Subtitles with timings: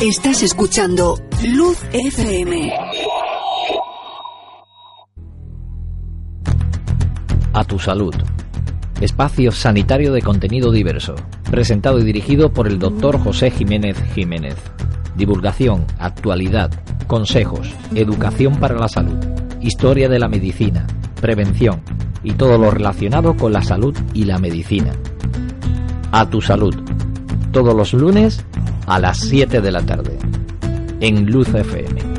[0.00, 2.72] Estás escuchando Luz FM.
[7.52, 8.14] A tu salud.
[9.02, 11.16] Espacio sanitario de contenido diverso.
[11.50, 14.56] Presentado y dirigido por el doctor José Jiménez Jiménez.
[15.16, 16.70] Divulgación, actualidad,
[17.06, 19.18] consejos, educación para la salud,
[19.60, 20.86] historia de la medicina,
[21.20, 21.82] prevención
[22.24, 24.94] y todo lo relacionado con la salud y la medicina.
[26.10, 26.74] A tu salud.
[27.52, 28.46] Todos los lunes
[28.86, 30.18] a las 7 de la tarde.
[31.00, 32.09] En Luz FM.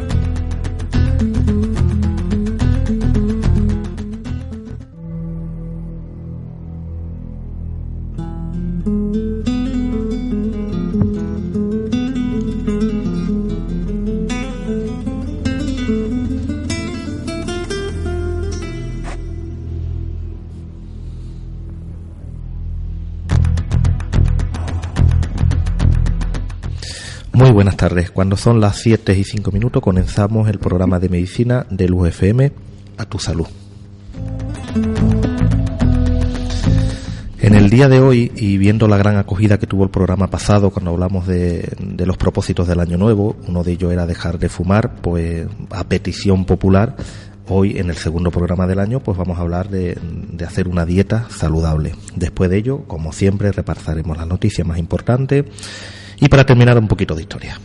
[28.13, 32.51] Cuando son las 7 y 5 minutos comenzamos el programa de medicina del UFM
[32.97, 33.47] a tu salud.
[37.39, 40.69] En el día de hoy, y viendo la gran acogida que tuvo el programa pasado
[40.69, 44.49] cuando hablamos de, de, los propósitos del año nuevo, uno de ellos era dejar de
[44.49, 46.95] fumar, pues a petición popular,
[47.47, 49.97] hoy en el segundo programa del año, pues vamos a hablar de,
[50.31, 51.95] de hacer una dieta saludable.
[52.15, 55.45] Después de ello, como siempre, repasaremos las noticias más importantes
[56.19, 57.59] y para terminar, un poquito de historia.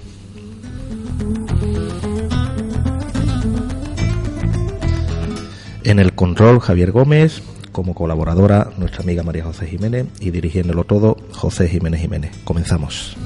[5.86, 11.16] En el control, Javier Gómez, como colaboradora, nuestra amiga María José Jiménez y dirigiéndolo todo,
[11.30, 12.32] José Jiménez Jiménez.
[12.42, 13.16] Comenzamos.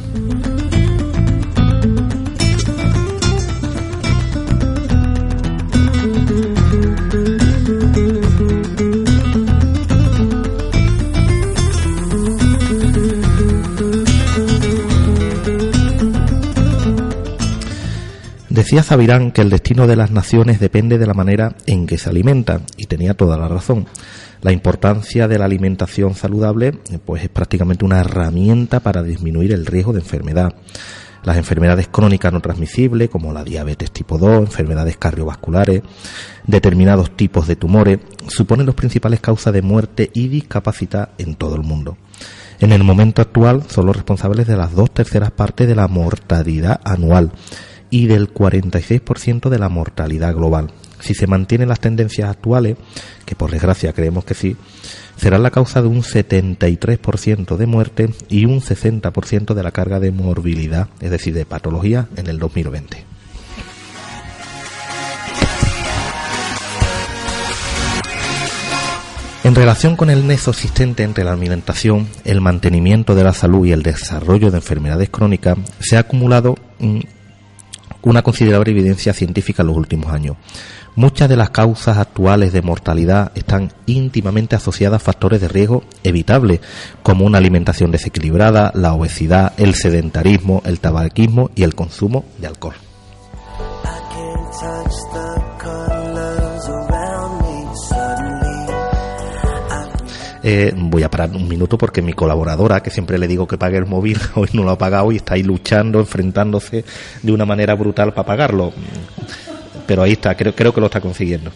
[18.61, 22.11] Decía Zabirán que el destino de las naciones depende de la manera en que se
[22.11, 23.87] alimentan, y tenía toda la razón.
[24.43, 26.73] La importancia de la alimentación saludable
[27.07, 30.53] pues es prácticamente una herramienta para disminuir el riesgo de enfermedad.
[31.25, 35.81] Las enfermedades crónicas no transmisibles, como la diabetes tipo 2, enfermedades cardiovasculares,
[36.47, 41.63] determinados tipos de tumores, suponen las principales causas de muerte y discapacidad en todo el
[41.63, 41.97] mundo.
[42.59, 46.79] En el momento actual son los responsables de las dos terceras partes de la mortalidad
[46.85, 47.33] anual
[47.91, 50.71] y del 46% de la mortalidad global.
[51.01, 52.77] Si se mantienen las tendencias actuales,
[53.25, 54.57] que por desgracia creemos que sí,
[55.17, 60.13] será la causa de un 73% de muerte y un 60% de la carga de
[60.13, 63.05] morbilidad, es decir, de patología en el 2020.
[69.43, 73.73] En relación con el nexo existente entre la alimentación, el mantenimiento de la salud y
[73.73, 76.57] el desarrollo de enfermedades crónicas, se ha acumulado
[78.03, 80.37] una considerable evidencia científica en los últimos años.
[80.97, 86.61] Muchas de las causas actuales de mortalidad están íntimamente asociadas a factores de riesgo evitables,
[87.03, 92.75] como una alimentación desequilibrada, la obesidad, el sedentarismo, el tabaquismo y el consumo de alcohol.
[100.43, 103.77] Eh, voy a parar un minuto porque mi colaboradora, que siempre le digo que pague
[103.77, 106.85] el móvil, hoy no lo ha pagado y está ahí luchando, enfrentándose
[107.23, 108.73] de una manera brutal para pagarlo.
[109.87, 111.51] Pero ahí está, creo, creo que lo está consiguiendo.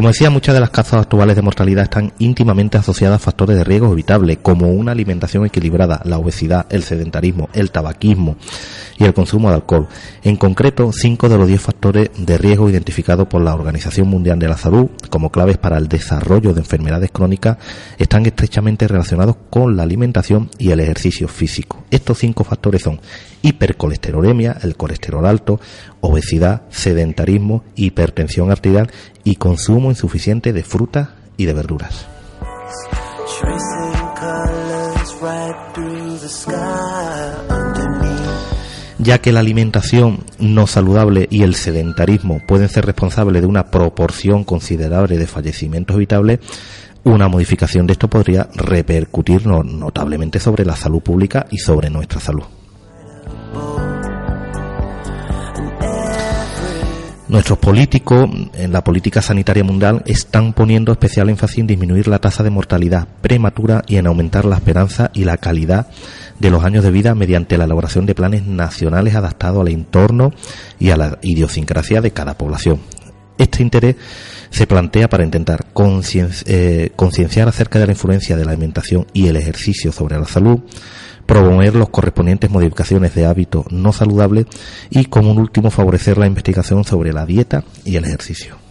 [0.00, 3.64] Como decía, muchas de las causas actuales de mortalidad están íntimamente asociadas a factores de
[3.64, 8.36] riesgo evitables, como una alimentación equilibrada, la obesidad, el sedentarismo, el tabaquismo
[8.96, 9.88] y el consumo de alcohol.
[10.22, 14.48] En concreto, cinco de los diez factores de riesgo identificados por la Organización Mundial de
[14.48, 17.58] la Salud como claves para el desarrollo de enfermedades crónicas
[17.98, 21.79] están estrechamente relacionados con la alimentación y el ejercicio físico.
[21.90, 23.00] Estos cinco factores son
[23.42, 25.60] hipercolesterolemia, el colesterol alto,
[26.00, 28.90] obesidad, sedentarismo, hipertensión arterial
[29.24, 32.06] y consumo insuficiente de frutas y de verduras.
[39.02, 44.44] ya que la alimentación no saludable y el sedentarismo pueden ser responsables de una proporción
[44.44, 46.40] considerable de fallecimientos evitables,
[47.04, 52.44] una modificación de esto podría repercutir notablemente sobre la salud pública y sobre nuestra salud.
[57.30, 62.42] Nuestros políticos en la política sanitaria mundial están poniendo especial énfasis en disminuir la tasa
[62.42, 65.86] de mortalidad prematura y en aumentar la esperanza y la calidad
[66.40, 70.32] de los años de vida mediante la elaboración de planes nacionales adaptados al entorno
[70.80, 72.80] y a la idiosincrasia de cada población.
[73.38, 73.94] Este interés
[74.50, 75.66] se plantea para intentar
[76.46, 80.60] eh, concienciar acerca de la influencia de la alimentación y el ejercicio sobre la salud,
[81.26, 84.46] promover los correspondientes modificaciones de hábitos no saludables
[84.90, 88.69] y, como un último, favorecer la investigación sobre la dieta y el ejercicio.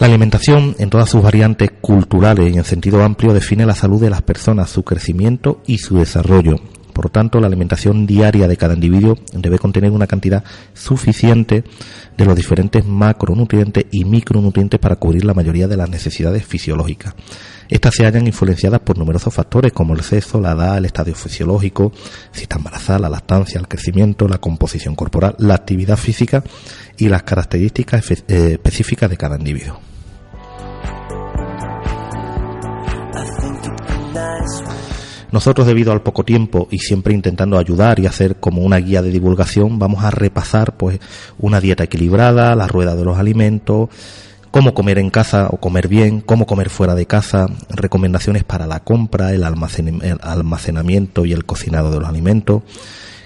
[0.00, 4.10] La alimentación, en todas sus variantes culturales y en sentido amplio, define la salud de
[4.10, 6.56] las personas, su crecimiento y su desarrollo,
[6.98, 10.42] por lo tanto, la alimentación diaria de cada individuo debe contener una cantidad
[10.74, 11.62] suficiente
[12.16, 17.14] de los diferentes macronutrientes y micronutrientes para cubrir la mayoría de las necesidades fisiológicas.
[17.68, 21.92] Estas se hallan influenciadas por numerosos factores como el sexo, la edad, el estadio fisiológico,
[22.32, 26.42] si está embarazada, la lactancia, el crecimiento, la composición corporal, la actividad física
[26.96, 29.78] y las características eh, específicas de cada individuo.
[35.30, 39.10] Nosotros, debido al poco tiempo y siempre intentando ayudar y hacer como una guía de
[39.10, 41.00] divulgación, vamos a repasar pues
[41.38, 43.90] una dieta equilibrada, la rueda de los alimentos,
[44.50, 48.80] cómo comer en casa o comer bien, cómo comer fuera de casa, recomendaciones para la
[48.80, 52.62] compra, el almacenamiento y el cocinado de los alimentos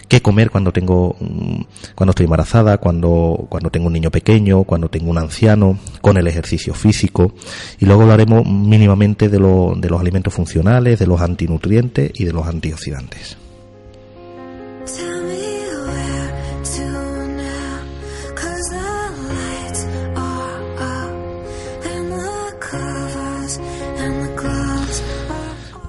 [0.09, 1.63] qué comer cuando tengo mm,
[1.95, 6.27] cuando estoy embarazada, cuando cuando tengo un niño pequeño, cuando tengo un anciano, con el
[6.27, 7.33] ejercicio físico
[7.79, 12.47] y luego hablaremos mínimamente de, de los alimentos funcionales, de los antinutrientes y de los
[12.47, 13.37] antioxidantes.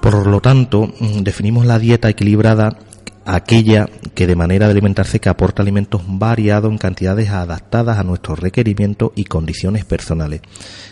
[0.04, 2.76] Por lo tanto, mm, definimos la dieta equilibrada
[3.24, 8.38] aquella que de manera de alimentarse que aporta alimentos variados en cantidades adaptadas a nuestros
[8.38, 10.40] requerimientos y condiciones personales.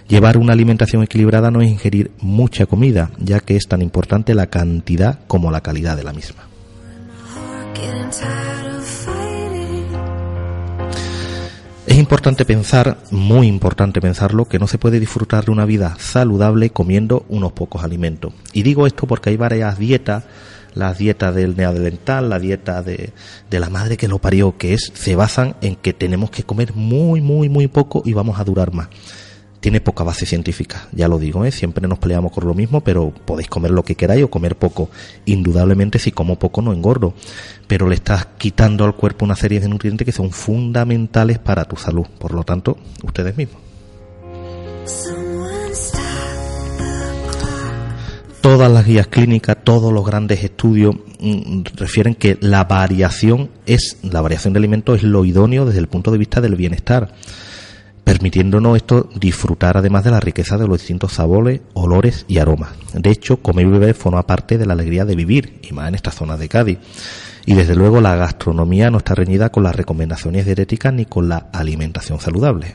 [0.08, 4.48] Llevar una alimentación equilibrada no es ingerir mucha comida, ya que es tan importante la
[4.48, 6.42] cantidad como la calidad de la misma.
[11.86, 16.70] Es importante pensar, muy importante pensarlo, que no se puede disfrutar de una vida saludable
[16.70, 18.32] comiendo unos pocos alimentos.
[18.52, 20.24] Y digo esto porque hay varias dietas
[20.74, 23.12] la dieta del neodental, la dieta de,
[23.50, 26.74] de, la madre que lo parió, que es, se basan en que tenemos que comer
[26.74, 28.88] muy, muy, muy poco y vamos a durar más.
[29.60, 31.52] Tiene poca base científica, ya lo digo, ¿eh?
[31.52, 34.90] siempre nos peleamos con lo mismo, pero podéis comer lo que queráis o comer poco.
[35.24, 37.14] Indudablemente si como poco no engordo,
[37.68, 41.76] pero le estás quitando al cuerpo una serie de nutrientes que son fundamentales para tu
[41.76, 42.06] salud.
[42.18, 43.62] Por lo tanto, ustedes mismos.
[48.42, 54.20] Todas las guías clínicas, todos los grandes estudios mm, refieren que la variación es la
[54.20, 57.14] variación de alimentos es lo idóneo desde el punto de vista del bienestar,
[58.04, 62.72] permitiéndonos esto disfrutar además de la riqueza de los distintos sabores, olores y aromas.
[62.92, 65.94] De hecho, comer y beber forma parte de la alegría de vivir, y más en
[65.94, 66.78] esta zona de Cádiz.
[67.46, 71.46] Y desde luego la gastronomía no está reñida con las recomendaciones dietéticas ni con la
[71.52, 72.74] alimentación saludable.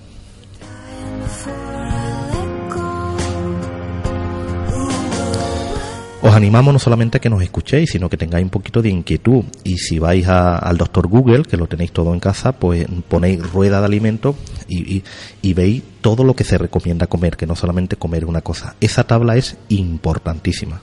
[6.28, 9.46] Os animamos no solamente a que nos escuchéis, sino que tengáis un poquito de inquietud.
[9.64, 13.80] Y si vais al doctor Google, que lo tenéis todo en casa, pues ponéis rueda
[13.80, 14.36] de alimentos
[14.68, 15.04] y,
[15.42, 18.76] y veis todo lo que se recomienda comer, que no solamente comer una cosa.
[18.82, 20.82] Esa tabla es importantísima.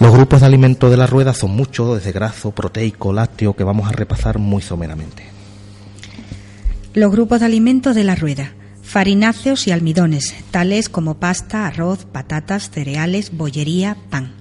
[0.00, 3.88] Los grupos de alimentos de la rueda son muchos, desde graso, proteico, lácteo, que vamos
[3.88, 5.22] a repasar muy someramente.
[6.94, 8.54] Los grupos de alimentos de la rueda
[8.88, 14.32] farináceos y almidones, tales como pasta, arroz, patatas, cereales, bollería, pan.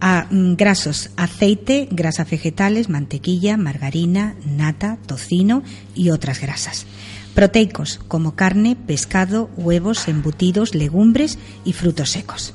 [0.00, 5.64] A, mm, grasos, aceite, grasas vegetales, mantequilla, margarina, nata, tocino
[5.96, 6.86] y otras grasas.
[7.34, 12.54] Proteicos, como carne, pescado, huevos, embutidos, legumbres y frutos secos.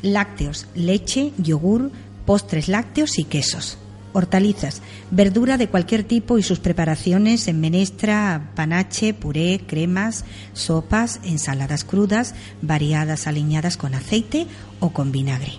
[0.00, 1.90] Lácteos, leche, yogur,
[2.24, 3.78] postres lácteos y quesos
[4.12, 11.84] hortalizas, verdura de cualquier tipo y sus preparaciones en menestra, panache, puré, cremas, sopas, ensaladas
[11.84, 14.46] crudas, variadas aliñadas con aceite
[14.80, 15.52] o con vinagre.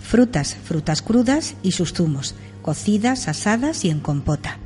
[0.00, 4.58] Frutas, frutas crudas y sus zumos, cocidas, asadas y en compota.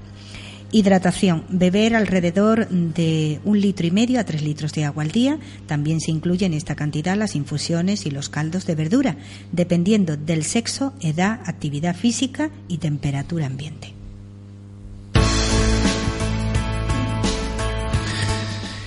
[0.77, 1.45] Hidratación.
[1.49, 5.39] Beber alrededor de un litro y medio a tres litros de agua al día.
[5.67, 9.17] También se incluyen en esta cantidad las infusiones y los caldos de verdura,
[9.53, 13.95] dependiendo del sexo, edad, actividad física y temperatura ambiente.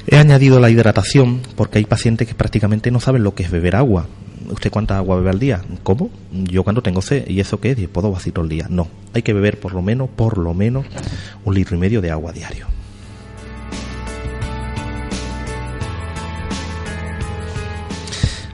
[0.06, 3.76] He añadido la hidratación porque hay pacientes que prácticamente no saben lo que es beber
[3.76, 4.08] agua.
[4.50, 5.62] ¿Usted cuánta agua bebe al día?
[5.84, 6.10] ¿Cómo?
[6.32, 7.28] Yo cuando tengo sed.
[7.28, 7.88] ¿Y eso qué es?
[7.88, 8.66] ¿Puedo vacío al día?
[8.70, 8.88] No.
[9.14, 10.86] Hay que beber por lo menos, por lo menos,
[11.46, 12.68] un litro y medio de agua diario.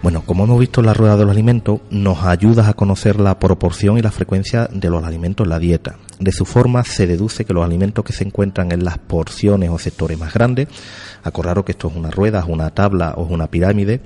[0.05, 3.39] Bueno, como hemos visto en la rueda de los alimentos, nos ayuda a conocer la
[3.39, 5.95] proporción y la frecuencia de los alimentos en la dieta.
[6.19, 9.77] De su forma se deduce que los alimentos que se encuentran en las porciones o
[9.77, 10.67] sectores más grandes,
[11.23, 14.01] acordaros que esto es una rueda, es una tabla o es una pirámide,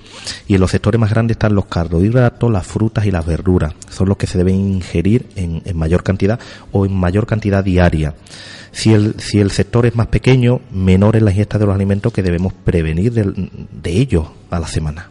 [0.47, 3.73] y en los sectores más grandes están los carbohidratos, las frutas y las verduras.
[3.89, 6.39] Son los que se deben ingerir en, mayor cantidad
[6.71, 8.15] o en mayor cantidad diaria.
[8.71, 12.11] Si el, si el sector es más pequeño, menor es la ingesta de los alimentos
[12.11, 15.09] que debemos prevenir de, de ellos a la semana.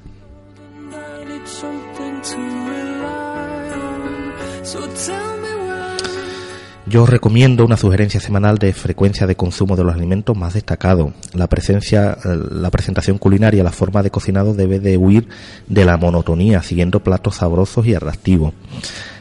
[6.88, 11.12] Yo recomiendo una sugerencia semanal de frecuencia de consumo de los alimentos más destacado.
[11.34, 15.28] La presencia, eh, la presentación culinaria, la forma de cocinado debe de huir
[15.66, 18.54] de la monotonía, siguiendo platos sabrosos y atractivos.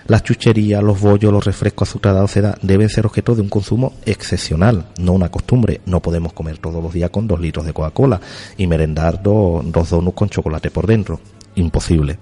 [0.07, 2.31] Las chucherías, los bollos, los refrescos azucarados
[2.61, 5.81] deben ser objeto de un consumo excepcional, no una costumbre.
[5.85, 8.21] No podemos comer todos los días con dos litros de Coca-Cola
[8.55, 11.19] y merendar dos, dos donuts con chocolate por dentro.
[11.55, 12.17] Imposible.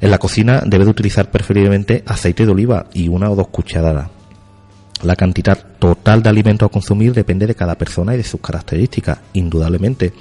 [0.00, 4.23] En la cocina debe de utilizar preferiblemente aceite de oliva y una o dos cucharadas.
[5.04, 9.18] La cantidad total de alimentos a consumir depende de cada persona y de sus características,
[9.34, 10.14] indudablemente.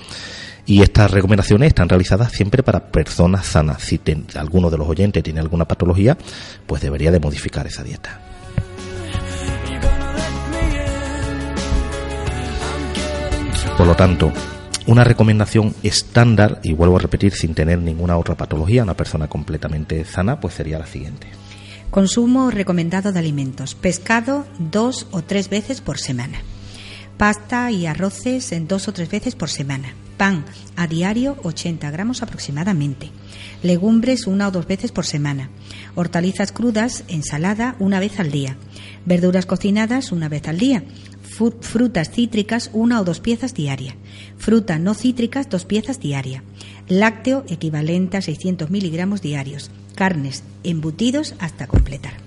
[0.66, 3.82] Y estas recomendaciones están realizadas siempre para personas sanas.
[3.82, 4.00] Si
[4.36, 6.18] alguno de los oyentes tiene alguna patología,
[6.68, 8.20] pues debería de modificar esa dieta.
[13.78, 14.34] Por lo tanto,
[14.86, 20.04] una recomendación estándar, y vuelvo a repetir, sin tener ninguna otra patología, una persona completamente
[20.04, 21.28] sana, pues sería la siguiente.
[21.94, 23.76] Consumo recomendado de alimentos.
[23.76, 26.40] Pescado dos o tres veces por semana.
[27.20, 29.94] Pasta y arroces en dos o tres veces por semana.
[30.18, 30.44] Pan
[30.76, 33.12] a diario 80 gramos aproximadamente.
[33.62, 35.52] Legumbres una o dos veces por semana.
[35.94, 38.58] Hortalizas crudas, ensalada una vez al día.
[39.06, 40.84] Verduras cocinadas una vez al día.
[41.62, 43.94] Frutas cítricas una o dos piezas diarias.
[44.40, 46.42] Fruta no cítricas dos piezas diarias.
[46.88, 52.24] Lácteo equivalente a 600 miligramos diarios carnes, embutidos hasta completar.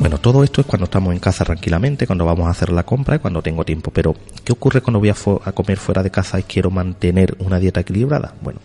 [0.00, 3.16] Bueno, todo esto es cuando estamos en casa tranquilamente, cuando vamos a hacer la compra
[3.16, 3.90] y cuando tengo tiempo.
[3.90, 7.80] Pero, ¿qué ocurre cuando voy a, comer fuera de casa y quiero mantener una dieta
[7.80, 8.32] equilibrada?
[8.40, 8.60] Bueno,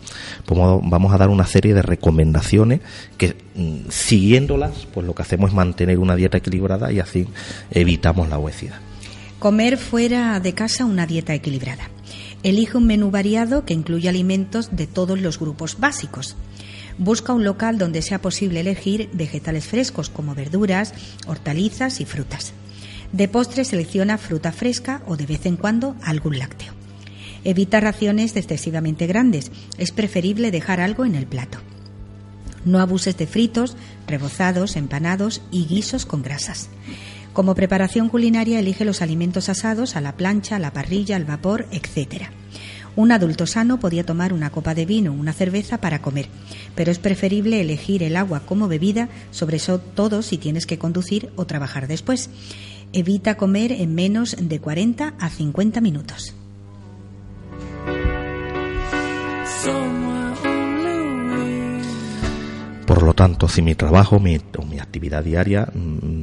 [0.46, 2.80] pues vamos a dar una serie de recomendaciones
[3.18, 7.28] que, mm, siguiéndolas, pues lo que hacemos es mantener una dieta equilibrada y así
[7.70, 8.80] evitamos la obesidad.
[9.38, 11.90] Comer fuera de casa una dieta equilibrada.
[12.46, 16.36] Elige un menú variado que incluya alimentos de todos los grupos básicos.
[16.96, 20.94] Busca un local donde sea posible elegir vegetales frescos como verduras,
[21.26, 22.52] hortalizas y frutas.
[23.10, 26.72] De postre selecciona fruta fresca o de vez en cuando algún lácteo.
[27.42, 29.50] Evita raciones excesivamente grandes.
[29.76, 31.58] Es preferible dejar algo en el plato.
[32.64, 33.76] No abuses de fritos,
[34.06, 36.68] rebozados, empanados y guisos con grasas.
[37.36, 41.66] Como preparación culinaria elige los alimentos asados a la plancha, a la parrilla, al vapor,
[41.70, 42.30] etc.
[42.96, 46.28] Un adulto sano podía tomar una copa de vino o una cerveza para comer,
[46.74, 49.60] pero es preferible elegir el agua como bebida, sobre
[49.94, 52.30] todo si tienes que conducir o trabajar después.
[52.94, 56.34] Evita comer en menos de 40 a 50 minutos.
[62.86, 66.15] Por lo tanto, si mi trabajo o mi actividad diaria mm,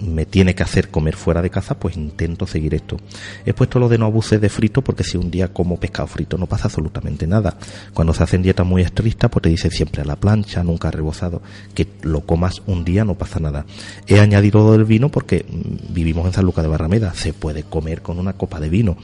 [0.00, 2.96] me tiene que hacer comer fuera de casa, pues intento seguir esto.
[3.44, 6.38] He puesto lo de no abuses de frito porque si un día como pescado frito
[6.38, 7.56] no pasa absolutamente nada.
[7.94, 11.42] Cuando se hacen dietas muy estrictas, pues te dicen siempre a la plancha, nunca rebozado,
[11.74, 13.66] que lo comas un día no pasa nada.
[14.06, 17.62] He añadido lo del vino porque mm, vivimos en San Lucas de Barrameda, se puede
[17.62, 18.96] comer con una copa de vino,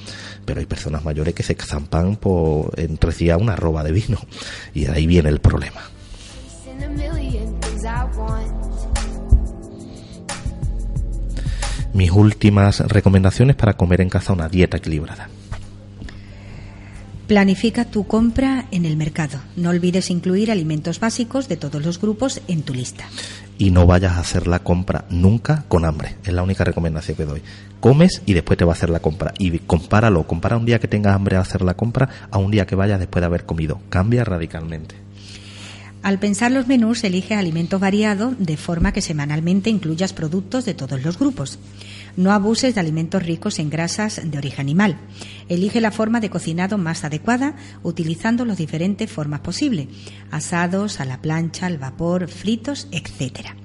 [0.45, 4.19] pero hay personas mayores que se zampan por entre días una roba de vino
[4.75, 5.81] y ahí viene el problema.
[11.97, 15.29] Mis últimas recomendaciones para comer en casa una dieta equilibrada.
[17.27, 19.41] Planifica tu compra en el mercado.
[19.57, 23.05] No olvides incluir alimentos básicos de todos los grupos en tu lista.
[23.59, 26.17] y no vayas a hacer la compra nunca con hambre.
[26.25, 27.43] Es la única recomendación que doy.
[27.81, 29.33] Comes y después te va a hacer la compra.
[29.39, 32.67] Y compáralo, compara un día que tengas hambre a hacer la compra a un día
[32.67, 33.81] que vayas después de haber comido.
[33.89, 35.06] Cambia radicalmente.
[36.07, 41.03] Al pensar los menús, elige alimentos variados de forma que semanalmente incluyas productos de todos
[41.03, 41.59] los grupos.
[42.17, 45.01] No abuses de alimentos ricos en grasas de origen animal.
[45.49, 49.89] Elige la forma de cocinado más adecuada utilizando las diferentes formas posibles,
[50.31, 53.57] asados, a la plancha, al vapor, fritos, etc.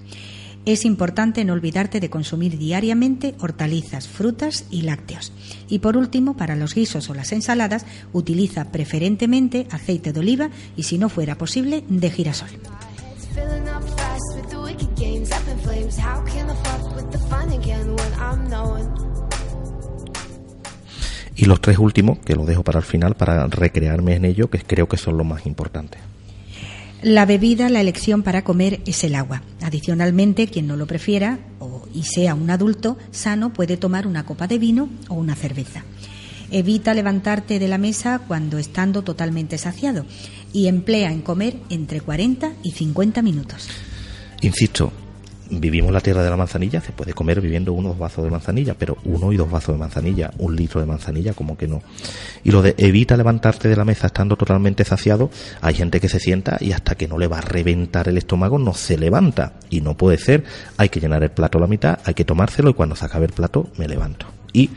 [0.63, 5.34] Es importante no olvidarte de consumir diariamente hortalizas, frutas y lácteos.
[5.68, 10.84] Y por último, para los guisos o las ensaladas, utiliza preferentemente aceite de oliva y
[10.84, 12.50] si no fuera posible, de girasol.
[21.36, 24.60] Y los tres últimos, que los dejo para el final para recrearme en ello, que
[24.60, 26.00] creo que son los más importantes.
[27.01, 29.41] La bebida, la elección para comer es el agua.
[29.62, 34.46] Adicionalmente, quien no lo prefiera o, y sea un adulto sano puede tomar una copa
[34.46, 35.84] de vino o una cerveza.
[36.51, 40.05] Evita levantarte de la mesa cuando estando totalmente saciado
[40.53, 43.67] y emplea en comer entre 40 y 50 minutos.
[44.41, 44.91] Insisto,
[45.51, 48.98] vivimos la tierra de la manzanilla, se puede comer viviendo unos vasos de manzanilla, pero
[49.03, 51.81] uno y dos vasos de manzanilla, un litro de manzanilla, como que no.
[52.43, 55.29] Y lo de evita levantarte de la mesa estando totalmente saciado,
[55.62, 58.58] hay gente que se sienta y hasta que no le va a reventar el estómago
[58.58, 59.53] no se levanta.
[59.70, 60.43] Y no puede ser,
[60.77, 63.25] hay que llenar el plato a la mitad, hay que tomárselo y cuando se acabe
[63.25, 64.27] el plato me levanto.
[64.53, 64.70] Y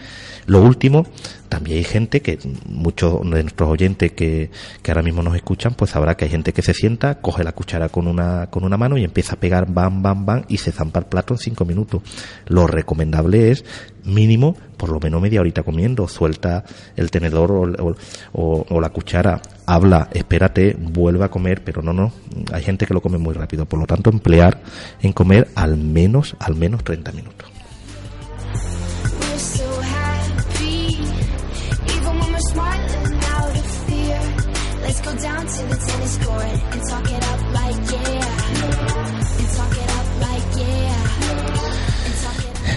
[0.46, 1.06] lo último,
[1.48, 4.50] también hay gente que, muchos de nuestros oyentes que,
[4.82, 7.52] que ahora mismo nos escuchan, pues sabrá que hay gente que se sienta, coge la
[7.52, 10.72] cuchara con una, con una mano y empieza a pegar bam, bam, bam y se
[10.72, 12.02] zampa el plato en cinco minutos.
[12.46, 13.64] Lo recomendable es
[14.04, 16.64] mínimo por lo menos media horita comiendo, suelta
[16.96, 17.94] el tenedor o,
[18.32, 22.12] o, o, la cuchara, habla, espérate, vuelve a comer, pero no, no,
[22.52, 24.60] hay gente que lo come muy rápido, por lo tanto emplear
[25.00, 27.53] en comer al menos, al menos 30 minutos.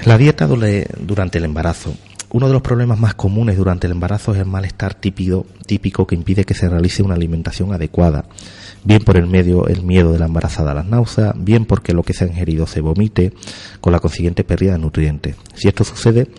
[0.08, 1.94] La dieta durante el embarazo.
[2.32, 6.16] Uno de los problemas más comunes durante el embarazo es el malestar típico, típico que
[6.16, 8.24] impide que se realice una alimentación adecuada,
[8.86, 12.04] bien por el medio el miedo de la embarazada a las náuseas, bien porque lo
[12.04, 13.34] que se ha ingerido se vomite,
[13.82, 15.36] con la consiguiente pérdida de nutrientes.
[15.56, 16.30] Si esto sucede,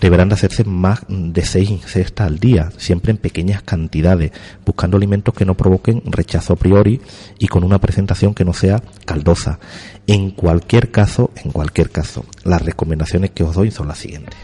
[0.00, 4.32] deberán de hacerse más de seis ingestas al día, siempre en pequeñas cantidades,
[4.64, 7.00] buscando alimentos que no provoquen rechazo a priori
[7.38, 9.58] y con una presentación que no sea caldosa.
[10.06, 14.36] En cualquier caso, en cualquier caso, las recomendaciones que os doy son las siguientes.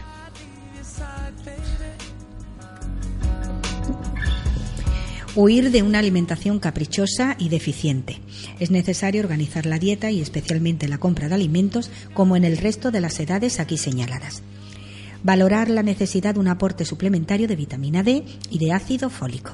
[5.35, 8.21] Huir de una alimentación caprichosa y deficiente.
[8.59, 12.89] Es necesario organizar la dieta y especialmente la compra de alimentos como en el resto
[12.89, 14.41] de las edades aquí señaladas.
[15.23, 19.51] Valorar la necesidad de un aporte suplementario de vitamina D y de ácido fólico.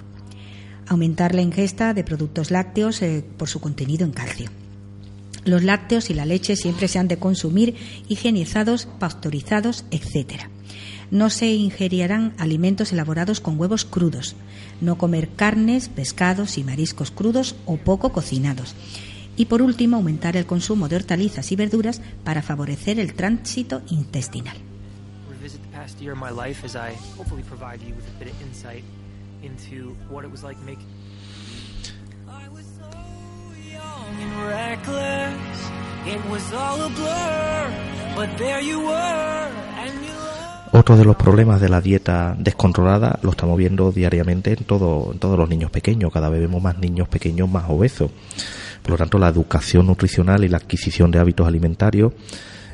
[0.88, 4.50] Aumentar la ingesta de productos lácteos eh, por su contenido en calcio.
[5.46, 7.76] Los lácteos y la leche siempre se han de consumir
[8.08, 10.44] higienizados, pasteurizados, etc.
[11.12, 14.36] No se ingerirán alimentos elaborados con huevos crudos.
[14.82, 18.74] No comer carnes, pescados y mariscos crudos o poco cocinados.
[19.36, 24.58] Y por último, aumentar el consumo de hortalizas y verduras para favorecer el tránsito intestinal.
[40.72, 45.20] Otro de los problemas de la dieta descontrolada lo estamos viendo diariamente en, todo, en
[45.20, 46.12] todos los niños pequeños.
[46.12, 48.10] Cada vez vemos más niños pequeños más obesos.
[48.82, 52.14] Por lo tanto, la educación nutricional y la adquisición de hábitos alimentarios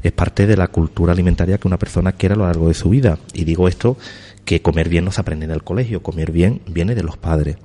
[0.04, 2.90] es parte de la cultura alimentaria que una persona quiere a lo largo de su
[2.90, 3.20] vida.
[3.34, 3.98] Y digo esto
[4.46, 7.58] que comer bien no se aprende en el colegio, comer bien viene de los padres.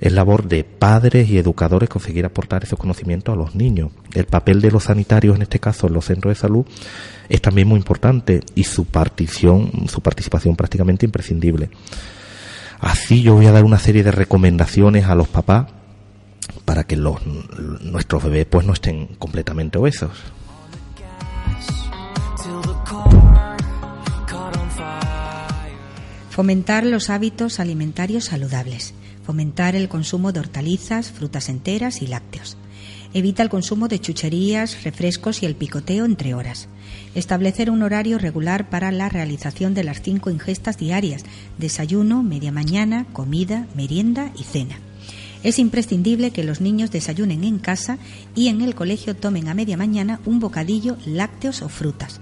[0.00, 3.90] Es labor de padres y educadores conseguir aportar esos conocimientos a los niños.
[4.12, 6.66] El papel de los sanitarios, en este caso en los centros de salud,
[7.28, 11.70] es también muy importante y su partición, su participación prácticamente imprescindible.
[12.80, 15.66] Así yo voy a dar una serie de recomendaciones a los papás
[16.64, 17.24] para que los,
[17.82, 20.10] nuestros bebés pues no estén completamente obesos.
[26.34, 28.92] Fomentar los hábitos alimentarios saludables.
[29.22, 32.56] Fomentar el consumo de hortalizas, frutas enteras y lácteos.
[33.12, 36.66] Evita el consumo de chucherías, refrescos y el picoteo entre horas.
[37.14, 41.22] Establecer un horario regular para la realización de las cinco ingestas diarias,
[41.56, 44.80] desayuno, media mañana, comida, merienda y cena.
[45.44, 47.98] Es imprescindible que los niños desayunen en casa
[48.34, 52.20] y en el colegio tomen a media mañana un bocadillo, lácteos o frutas.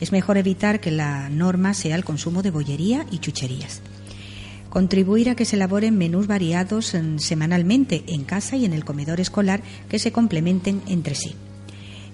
[0.00, 3.80] Es mejor evitar que la norma sea el consumo de bollería y chucherías.
[4.70, 9.20] Contribuir a que se elaboren menús variados mm, semanalmente en casa y en el comedor
[9.20, 11.34] escolar que se complementen entre sí.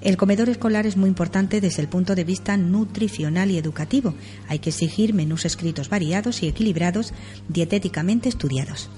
[0.00, 4.14] El comedor escolar es muy importante desde el punto de vista nutricional y educativo.
[4.48, 7.12] Hay que exigir menús escritos variados y equilibrados,
[7.48, 8.88] dietéticamente estudiados.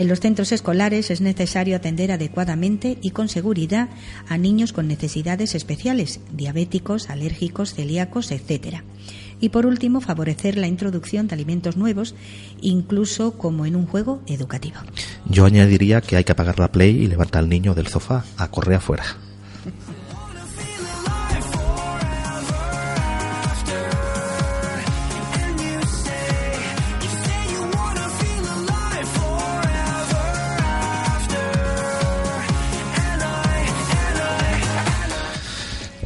[0.00, 3.90] En los centros escolares es necesario atender adecuadamente y con seguridad
[4.30, 8.78] a niños con necesidades especiales, diabéticos, alérgicos, celíacos, etc.
[9.40, 12.14] Y por último, favorecer la introducción de alimentos nuevos,
[12.62, 14.78] incluso como en un juego educativo.
[15.26, 18.50] Yo añadiría que hay que apagar la play y levantar al niño del sofá a
[18.50, 19.04] correr afuera.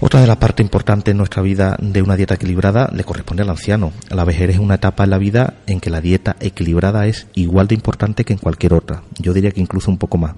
[0.07, 3.49] Otra de las partes importantes en nuestra vida de una dieta equilibrada le corresponde al
[3.49, 3.91] anciano.
[4.11, 7.69] La vejez es una etapa en la vida en que la dieta equilibrada es igual
[7.69, 9.03] de importante que en cualquier otra.
[9.19, 10.35] Yo diría que incluso un poco más.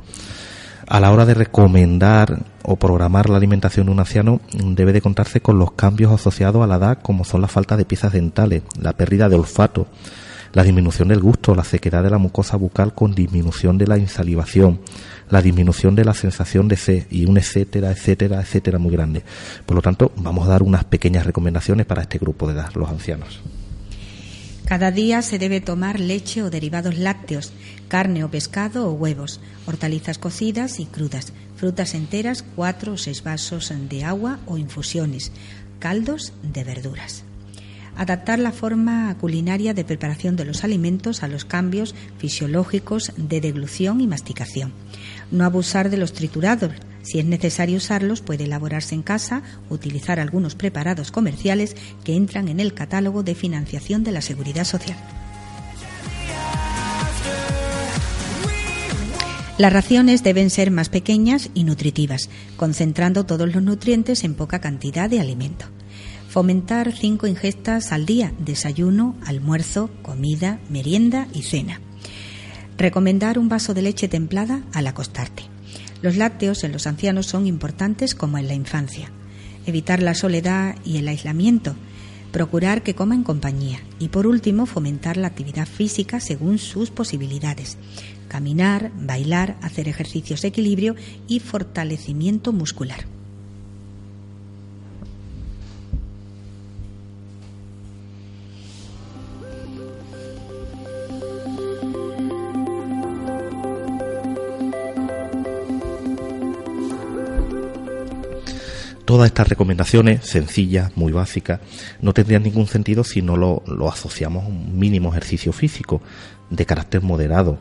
[0.86, 5.40] A la hora de recomendar o programar la alimentación de un anciano debe de contarse
[5.40, 8.92] con los cambios asociados a la edad como son la falta de piezas dentales, la
[8.92, 9.88] pérdida de olfato,
[10.52, 14.78] la disminución del gusto, la sequedad de la mucosa bucal con disminución de la insalivación,
[15.30, 19.22] la disminución de la sensación de sed y un etcétera, etcétera, etcétera muy grande.
[19.64, 22.88] Por lo tanto, vamos a dar unas pequeñas recomendaciones para este grupo de edad, los
[22.88, 23.40] ancianos.
[24.66, 27.52] Cada día se debe tomar leche o derivados lácteos,
[27.86, 33.72] carne o pescado o huevos, hortalizas cocidas y crudas, frutas enteras, cuatro o seis vasos
[33.88, 35.30] de agua o infusiones,
[35.78, 37.24] caldos de verduras
[37.96, 44.00] adaptar la forma culinaria de preparación de los alimentos a los cambios fisiológicos de deglución
[44.00, 44.72] y masticación.
[45.30, 46.72] No abusar de los triturados.
[47.02, 52.60] Si es necesario usarlos, puede elaborarse en casa utilizar algunos preparados comerciales que entran en
[52.60, 54.98] el catálogo de financiación de la Seguridad Social.
[59.58, 65.08] Las raciones deben ser más pequeñas y nutritivas, concentrando todos los nutrientes en poca cantidad
[65.08, 65.64] de alimento.
[66.28, 71.80] Fomentar cinco ingestas al día, desayuno, almuerzo, comida, merienda y cena.
[72.78, 75.44] Recomendar un vaso de leche templada al acostarte.
[76.02, 79.10] Los lácteos en los ancianos son importantes como en la infancia.
[79.64, 81.74] Evitar la soledad y el aislamiento.
[82.32, 83.80] Procurar que coma en compañía.
[83.98, 87.78] Y por último, fomentar la actividad física según sus posibilidades.
[88.28, 93.15] Caminar, bailar, hacer ejercicios de equilibrio y fortalecimiento muscular.
[109.06, 111.60] Todas estas recomendaciones, sencillas, muy básicas,
[112.00, 116.02] no tendrían ningún sentido si no lo, asociamos a un mínimo ejercicio físico
[116.50, 117.60] de carácter moderado.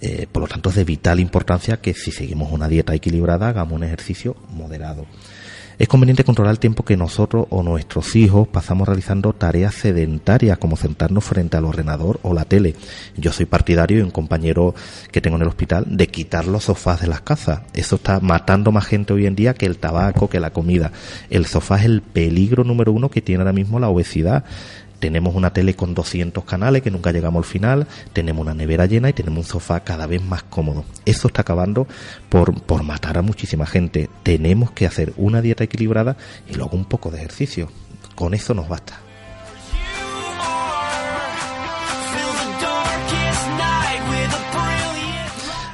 [0.00, 3.74] Eh, por lo tanto, es de vital importancia que si seguimos una dieta equilibrada, hagamos
[3.74, 5.04] un ejercicio moderado.
[5.80, 10.76] Es conveniente controlar el tiempo que nosotros o nuestros hijos pasamos realizando tareas sedentarias como
[10.76, 12.74] sentarnos frente al ordenador o la tele.
[13.16, 14.74] Yo soy partidario y un compañero
[15.10, 17.62] que tengo en el hospital de quitar los sofás de las casas.
[17.72, 20.92] Eso está matando más gente hoy en día que el tabaco, que la comida.
[21.30, 24.44] El sofá es el peligro número uno que tiene ahora mismo la obesidad
[25.00, 29.08] tenemos una tele con 200 canales que nunca llegamos al final, tenemos una nevera llena
[29.08, 30.84] y tenemos un sofá cada vez más cómodo.
[31.04, 31.88] Eso está acabando
[32.28, 34.08] por, por matar a muchísima gente.
[34.22, 36.16] Tenemos que hacer una dieta equilibrada
[36.48, 37.68] y luego un poco de ejercicio.
[38.14, 39.00] Con eso nos basta.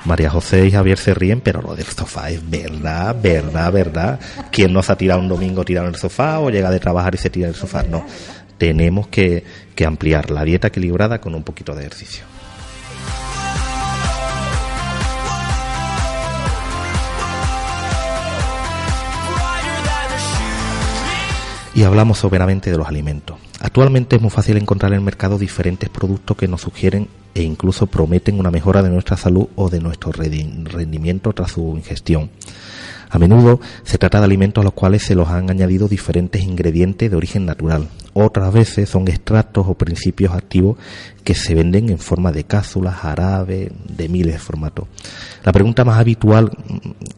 [0.05, 4.21] María José y Javier se ríen, pero lo del sofá es verdad, verdad, verdad.
[4.53, 7.19] ¿Quién nos ha tirado un domingo tirado en el sofá o llega de trabajar y
[7.19, 7.83] se tira en el sofá?
[7.83, 8.07] No
[8.59, 9.45] tenemos que,
[9.87, 12.25] ampliar la dieta equilibrada con un poquito de ejercicio.
[21.75, 23.37] y hablamos soberanamente de los alimentos.
[23.61, 27.87] Actualmente es muy fácil encontrar en el mercado diferentes productos que nos sugieren e incluso
[27.87, 32.31] prometen una mejora de nuestra salud o de nuestro rendimiento tras su ingestión.
[33.11, 37.11] A menudo se trata de alimentos a los cuales se los han añadido diferentes ingredientes
[37.11, 37.89] de origen natural.
[38.15, 40.79] Otras veces son extractos o principios activos
[41.23, 44.87] que se venden en forma de cápsulas, jarabe, de miles de formatos.
[45.45, 46.51] La pregunta más habitual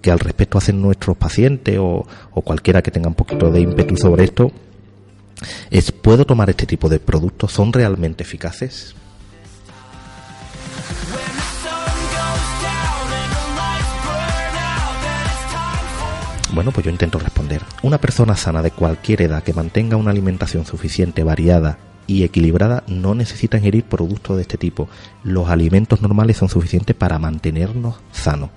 [0.00, 3.96] que al respecto hacen nuestros pacientes o, o cualquiera que tenga un poquito de ímpetu
[3.96, 4.50] sobre esto
[5.70, 7.52] es ¿puedo tomar este tipo de productos?
[7.52, 8.94] ¿Son realmente eficaces?
[16.58, 17.62] Bueno, pues yo intento responder.
[17.84, 23.14] Una persona sana de cualquier edad que mantenga una alimentación suficiente, variada y equilibrada no
[23.14, 24.88] necesita ingerir productos de este tipo.
[25.22, 28.50] Los alimentos normales son suficientes para mantenernos sanos.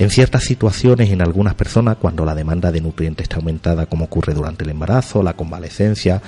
[0.00, 4.34] En ciertas situaciones, en algunas personas, cuando la demanda de nutrientes está aumentada, como ocurre
[4.34, 6.20] durante el embarazo, la convalecencia,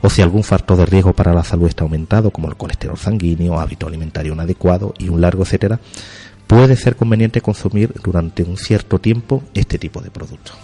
[0.00, 3.60] o si algún factor de riesgo para la salud está aumentado, como el colesterol sanguíneo,
[3.60, 5.80] hábito alimentario inadecuado y un largo etcétera,
[6.52, 10.54] puede ser conveniente consumir durante un cierto tiempo este tipo de productos.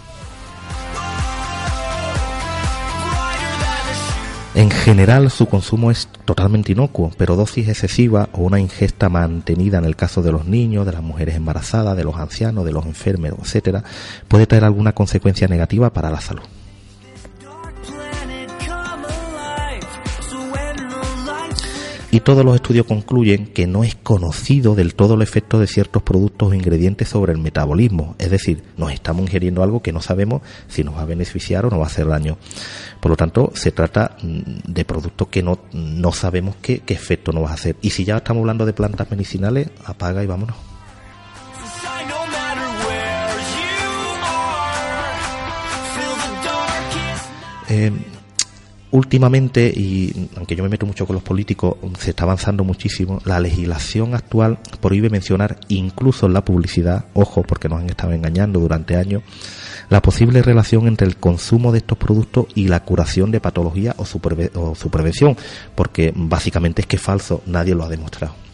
[4.53, 9.85] En general su consumo es totalmente inocuo, pero dosis excesiva o una ingesta mantenida en
[9.85, 13.33] el caso de los niños, de las mujeres embarazadas, de los ancianos, de los enfermos,
[13.39, 13.83] etcétera,
[14.27, 16.43] puede tener alguna consecuencia negativa para la salud.
[22.11, 26.01] Y todos los estudios concluyen que no es conocido del todo el efecto de ciertos
[26.01, 30.41] productos o ingredientes sobre el metabolismo, es decir, nos estamos ingiriendo algo que no sabemos
[30.67, 32.37] si nos va a beneficiar o nos va a hacer daño.
[32.99, 37.31] Por lo tanto, se trata mm, de productos que no, no sabemos qué, qué efecto
[37.31, 37.75] nos va a hacer.
[37.81, 40.55] Y si ya estamos hablando de plantas medicinales, apaga y vámonos.
[47.71, 47.91] Eh,
[48.91, 53.19] últimamente, y aunque yo me meto mucho con los políticos, se está avanzando muchísimo.
[53.25, 58.59] La legislación actual prohíbe mencionar, incluso en la publicidad, ojo, porque nos han estado engañando
[58.59, 59.23] durante años,
[59.89, 64.05] la posible relación entre el consumo de estos productos y la curación de patología o
[64.05, 64.19] su,
[64.55, 65.35] o su prevención,
[65.75, 68.48] porque básicamente es que es falso, nadie lo ha demostrado.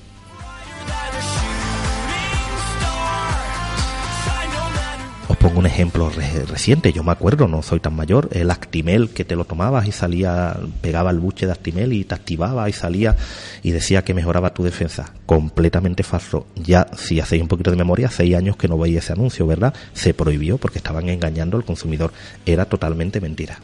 [5.46, 9.36] Pongo un ejemplo reciente, yo me acuerdo, no soy tan mayor, el Actimel que te
[9.36, 13.16] lo tomabas y salía, pegaba el buche de Actimel y te activaba y salía
[13.62, 15.14] y decía que mejoraba tu defensa.
[15.28, 16.48] Completamente falso.
[16.56, 19.76] Ya, si hacéis un poquito de memoria, seis años que no veía ese anuncio, ¿verdad?
[19.94, 22.12] Se prohibió porque estaban engañando al consumidor.
[22.48, 23.60] Era totalmente mentira.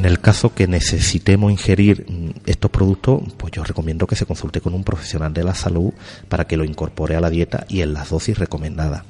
[0.00, 2.06] En el caso que necesitemos ingerir
[2.46, 5.92] estos productos, pues yo recomiendo que se consulte con un profesional de la salud
[6.26, 9.02] para que lo incorpore a la dieta y en las dosis recomendadas.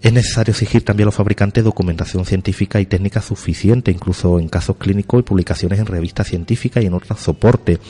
[0.00, 4.76] Es necesario exigir también a los fabricantes documentación científica y técnica suficiente, incluso en casos
[4.76, 7.80] clínicos y publicaciones en revistas científicas y en otros soportes,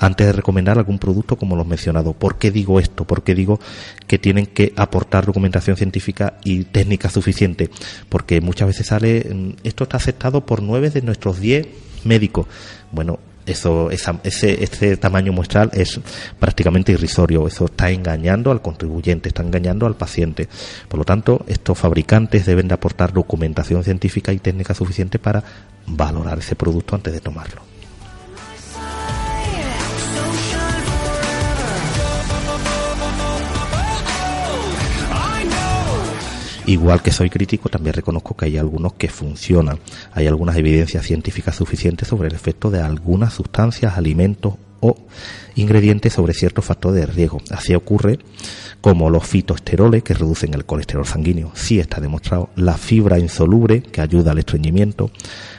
[0.00, 2.16] antes de recomendar algún producto como los mencionados.
[2.16, 3.04] ¿Por qué digo esto?
[3.04, 3.60] ¿Por qué digo
[4.08, 7.70] que tienen que aportar documentación científica y técnica suficiente?
[8.08, 11.68] Porque muchas veces sale, mm, esto está aceptado por nueve de nuestros diez
[12.04, 12.46] médicos.
[12.90, 16.00] Bueno, eso, ese, ese tamaño muestral es
[16.38, 17.46] prácticamente irrisorio.
[17.46, 20.48] Eso está engañando al contribuyente, está engañando al paciente.
[20.88, 25.42] Por lo tanto, estos fabricantes deben de aportar documentación científica y técnica suficiente para
[25.86, 27.71] valorar ese producto antes de tomarlo.
[36.66, 39.78] Igual que soy crítico, también reconozco que hay algunos que funcionan.
[40.12, 44.96] Hay algunas evidencias científicas suficientes sobre el efecto de algunas sustancias, alimentos o
[45.56, 47.40] ingredientes sobre ciertos factores de riesgo.
[47.50, 48.18] Así ocurre
[48.80, 54.00] como los fitoesteroles que reducen el colesterol sanguíneo, sí está demostrado, la fibra insoluble que
[54.00, 55.12] ayuda al estreñimiento,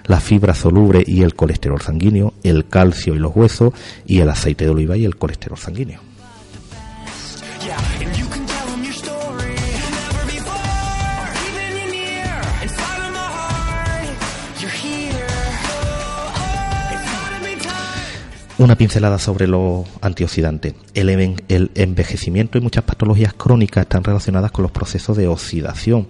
[0.06, 3.74] la fibra soluble y el colesterol sanguíneo, el calcio y los huesos
[4.06, 6.13] y el aceite de oliva y el colesterol sanguíneo.
[18.60, 20.76] Una pincelada sobre los antioxidantes.
[20.94, 26.08] El, el, envejecimiento y muchas patologías crónicas están relacionadas con los procesos de oxidación.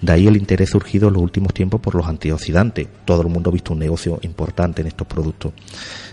[0.00, 2.86] De ahí el interés surgido en los últimos tiempos por los antioxidantes.
[3.04, 5.52] Todo el mundo ha visto un negocio importante en estos productos.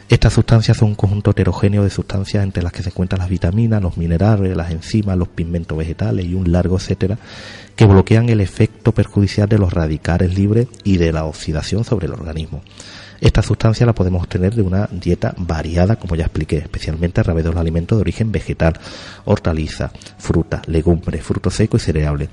[0.10, 3.80] Estas sustancias son un conjunto heterogéneo de sustancias entre las que se encuentran las vitaminas,
[3.80, 7.20] los minerales, las enzimas, los pigmentos vegetales y un largo etcétera,
[7.76, 12.14] que bloquean el efecto perjudicial de los radicales libres y de la oxidación sobre el
[12.14, 12.64] organismo.
[13.20, 17.44] Esta sustancia la podemos obtener de una dieta variada, como ya expliqué, especialmente a través
[17.44, 18.74] de los alimentos de origen vegetal,
[19.26, 22.30] hortaliza, fruta, legumbres, frutos secos y cereales.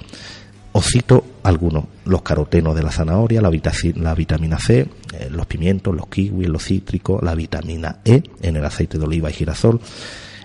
[0.73, 6.09] Os cito algunos, los carotenos de la zanahoria, la, vitamina C, eh, los pimientos, los
[6.09, 9.81] kiwis, los cítricos, la vitamina E en el aceite de oliva y girasol,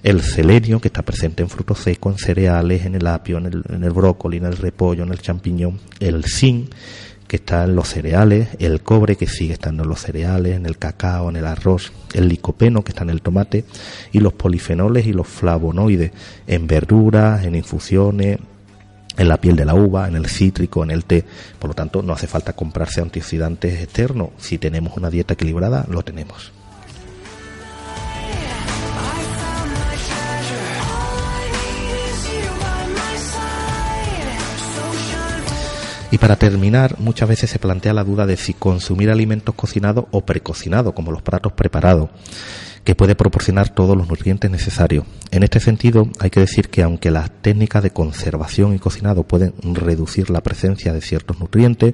[0.04, 3.64] el selenio que está presente en frutos secos, en cereales, en el apio, en el,
[3.70, 6.70] en el brócoli, en el repollo, en el champiñón, el zinc
[7.30, 10.80] que está en los cereales, el cobre que sigue estando en los cereales, en el
[10.80, 13.66] cacao, en el arroz, el licopeno que está en el tomate
[14.12, 16.12] y los polifenoles y los flavonoides
[16.48, 18.40] en verduras, en infusiones,
[19.16, 21.24] en la piel de la uva, en el cítrico, en el té.
[21.60, 24.30] Por lo tanto, no hace falta comprarse antioxidantes externos.
[24.40, 26.52] Si tenemos una dieta equilibrada, lo tenemos.
[36.12, 40.22] Y para terminar, muchas veces se plantea la duda de si consumir alimentos cocinados o
[40.22, 42.10] precocinados, como los platos preparados
[42.84, 45.06] que puede proporcionar todos los nutrientes necesarios.
[45.32, 49.54] En este sentido, hay que decir que aunque las técnicas de conservación y cocinado pueden
[49.62, 51.94] reducir la presencia de ciertos nutrientes,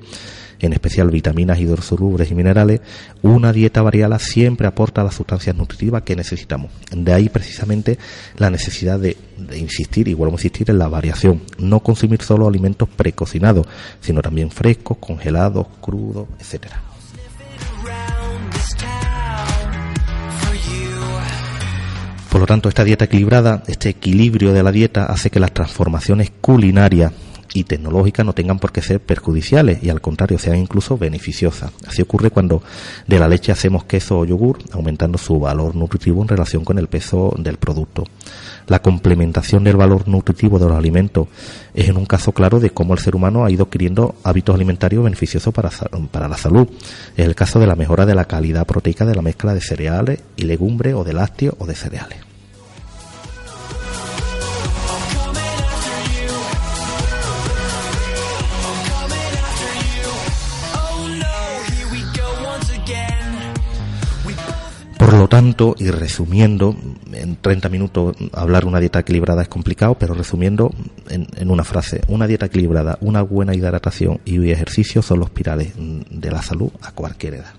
[0.59, 2.81] en especial vitaminas, hidrosolubles y minerales,
[3.21, 6.71] una dieta variada siempre aporta las sustancias nutritivas que necesitamos.
[6.91, 7.97] De ahí precisamente
[8.37, 9.17] la necesidad de,
[9.55, 11.41] insistir, y vuelvo a insistir, en la variación.
[11.57, 13.67] No consumir solo alimentos precocinados,
[13.99, 16.81] sino también frescos, congelados, crudos, etcétera.
[22.35, 26.33] Por lo tanto, esta dieta equilibrada, este equilibrio de la dieta hace que las transformaciones
[26.41, 27.13] culinarias
[27.53, 31.71] y tecnológicas no tengan por qué ser perjudiciales y al contrario sean incluso beneficiosas.
[31.87, 32.61] Así ocurre cuando
[33.07, 36.87] de la leche hacemos queso o yogur, aumentando su valor nutritivo en relación con el
[36.87, 38.03] peso del producto.
[38.67, 41.29] La complementación del valor nutritivo de los alimentos
[41.73, 45.05] es en un caso claro de cómo el ser humano ha ido adquiriendo hábitos alimentarios
[45.05, 45.69] beneficiosos para,
[46.11, 46.67] para la salud.
[47.15, 50.19] Es el caso de la mejora de la calidad proteica de la mezcla de cereales
[50.35, 52.24] y legumbres o de lácteos o de cereales.
[65.05, 66.75] Por lo tanto, y resumiendo,
[67.13, 70.71] en 30 minutos hablar una dieta equilibrada es complicado, pero resumiendo
[71.09, 76.31] en, una frase, una dieta equilibrada, una buena hidratación y ejercicio son los pirales de
[76.31, 77.53] la salud a cualquier edad.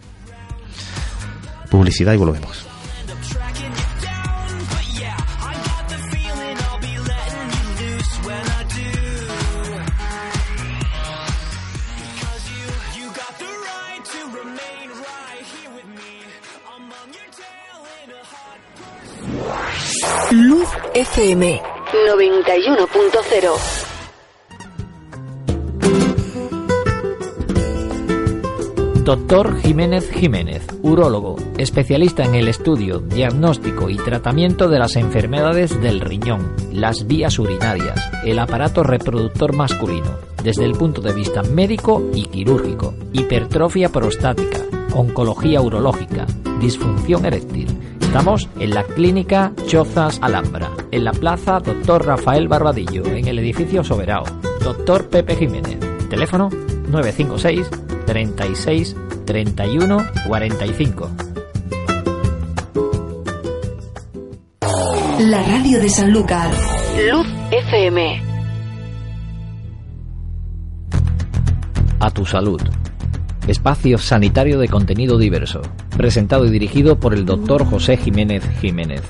[1.71, 2.67] Publicidad y volvemos.
[20.31, 21.63] Luz FM
[22.09, 23.87] 91.0
[29.05, 36.01] Doctor Jiménez Jiménez, urólogo, especialista en el estudio, diagnóstico y tratamiento de las enfermedades del
[36.01, 42.25] riñón, las vías urinarias, el aparato reproductor masculino, desde el punto de vista médico y
[42.25, 44.59] quirúrgico, hipertrofia prostática,
[44.93, 46.27] oncología urológica,
[46.61, 47.69] disfunción eréctil.
[48.01, 52.07] Estamos en la clínica Chozas Alhambra, en la plaza Dr.
[52.07, 54.25] Rafael Barbadillo, en el edificio Soberao.
[54.63, 55.79] Doctor Pepe Jiménez.
[56.09, 56.49] Teléfono
[56.89, 57.71] 956
[58.07, 61.11] 36 31 45.
[65.19, 66.51] La radio de Sanlúcar.
[67.11, 68.23] Luz FM.
[72.01, 72.61] A tu salud.
[73.47, 75.63] Espacio sanitario de contenido diverso.
[75.97, 79.03] Presentado y dirigido por el doctor José Jiménez Jiménez.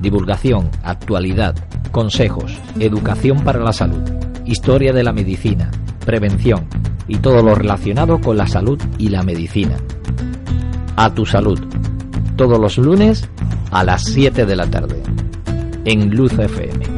[0.00, 1.54] Divulgación, actualidad,
[1.92, 4.02] consejos, educación para la salud,
[4.44, 5.70] historia de la medicina,
[6.04, 6.66] prevención
[7.06, 9.76] y todo lo relacionado con la salud y la medicina.
[10.96, 11.60] A tu salud.
[12.36, 13.28] Todos los lunes
[13.70, 15.00] a las 7 de la tarde.
[15.84, 16.93] En Luz FM.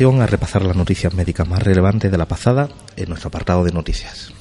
[0.00, 4.32] A repasar las noticias médicas más relevantes de la pasada en nuestro apartado de noticias.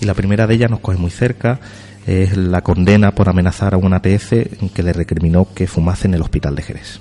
[0.00, 1.58] Y la primera de ellas nos coge muy cerca,
[2.06, 4.30] es la condena por amenazar a una ATF
[4.72, 7.00] que le recriminó que fumase en el hospital de Jerez.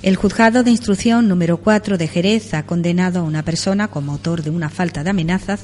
[0.00, 4.44] El juzgado de instrucción número 4 de Jerez ha condenado a una persona como autor
[4.44, 5.62] de una falta de amenazas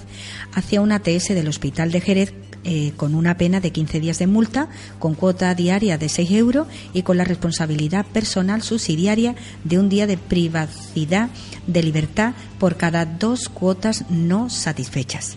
[0.53, 4.27] hacia una ATS del Hospital de Jerez eh, con una pena de 15 días de
[4.27, 4.69] multa,
[4.99, 10.09] con cuota diaria de 6 euros y con la responsabilidad personal subsidiaria de un día
[10.09, 11.29] de privacidad
[11.69, 15.37] de libertad por cada dos cuotas no satisfechas.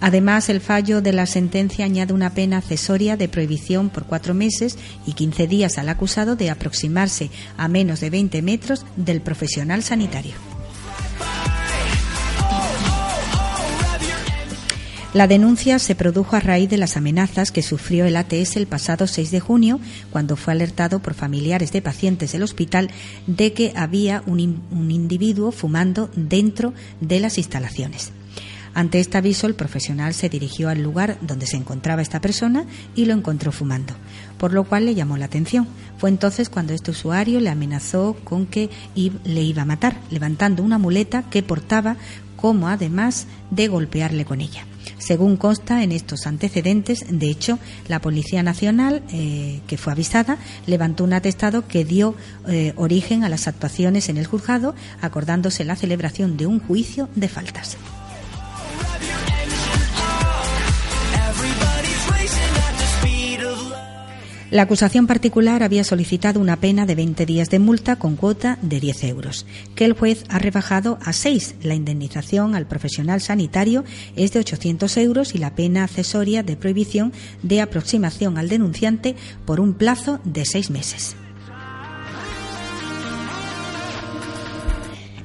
[0.00, 4.78] Además, el fallo de la sentencia añade una pena accesoria de prohibición por cuatro meses
[5.06, 10.34] y quince días al acusado de aproximarse a menos de 20 metros del profesional sanitario.
[15.14, 19.06] La denuncia se produjo a raíz de las amenazas que sufrió el ATS el pasado
[19.06, 19.80] 6 de junio,
[20.10, 22.90] cuando fue alertado por familiares de pacientes del hospital
[23.26, 24.38] de que había un
[24.90, 28.12] individuo fumando dentro de las instalaciones.
[28.74, 32.64] Ante este aviso, el profesional se dirigió al lugar donde se encontraba esta persona
[32.94, 33.94] y lo encontró fumando,
[34.38, 35.66] por lo cual le llamó la atención.
[35.98, 40.78] Fue entonces cuando este usuario le amenazó con que le iba a matar, levantando una
[40.78, 41.96] muleta que portaba
[42.36, 44.64] como además de golpearle con ella.
[44.98, 47.58] Según consta en estos antecedentes, de hecho,
[47.88, 52.14] la Policía Nacional, eh, que fue avisada, levantó un atestado que dio
[52.46, 57.28] eh, origen a las actuaciones en el juzgado, acordándose la celebración de un juicio de
[57.28, 57.76] faltas.
[64.50, 68.80] La acusación particular había solicitado una pena de 20 días de multa con cuota de
[68.80, 69.44] 10 euros,
[69.74, 71.56] que el juez ha rebajado a 6.
[71.62, 73.84] La indemnización al profesional sanitario
[74.16, 79.60] es de 800 euros y la pena accesoria de prohibición de aproximación al denunciante por
[79.60, 81.14] un plazo de seis meses.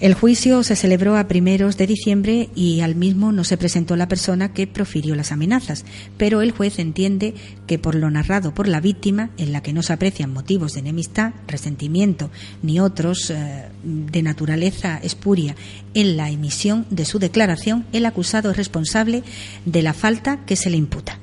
[0.03, 4.09] El juicio se celebró a primeros de diciembre y al mismo no se presentó la
[4.09, 5.85] persona que profirió las amenazas,
[6.17, 7.33] pero el juez entiende
[7.67, 10.81] que por lo narrado por la víctima, en la que no se aprecian motivos de
[10.81, 12.31] enemistad, resentimiento
[12.61, 15.55] ni otros eh, de naturaleza espuria
[15.93, 19.23] en la emisión de su declaración, el acusado es responsable
[19.63, 21.22] de la falta que se le imputa.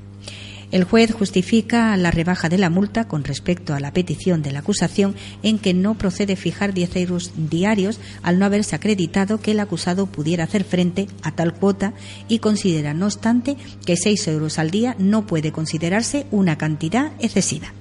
[0.70, 4.60] El juez justifica la rebaja de la multa con respecto a la petición de la
[4.60, 9.60] acusación en que no procede fijar 10 euros diarios al no haberse acreditado que el
[9.60, 11.92] acusado pudiera hacer frente a tal cuota
[12.28, 17.72] y considera, no obstante, que 6 euros al día no puede considerarse una cantidad excesiva.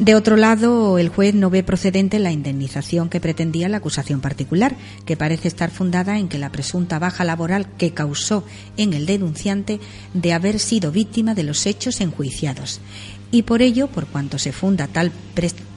[0.00, 4.74] De otro lado, el juez no ve procedente la indemnización que pretendía la acusación particular,
[5.04, 8.42] que parece estar fundada en que la presunta baja laboral que causó
[8.78, 9.78] en el denunciante
[10.14, 12.80] de haber sido víctima de los hechos enjuiciados.
[13.30, 15.12] Y por ello, por cuanto se funda tal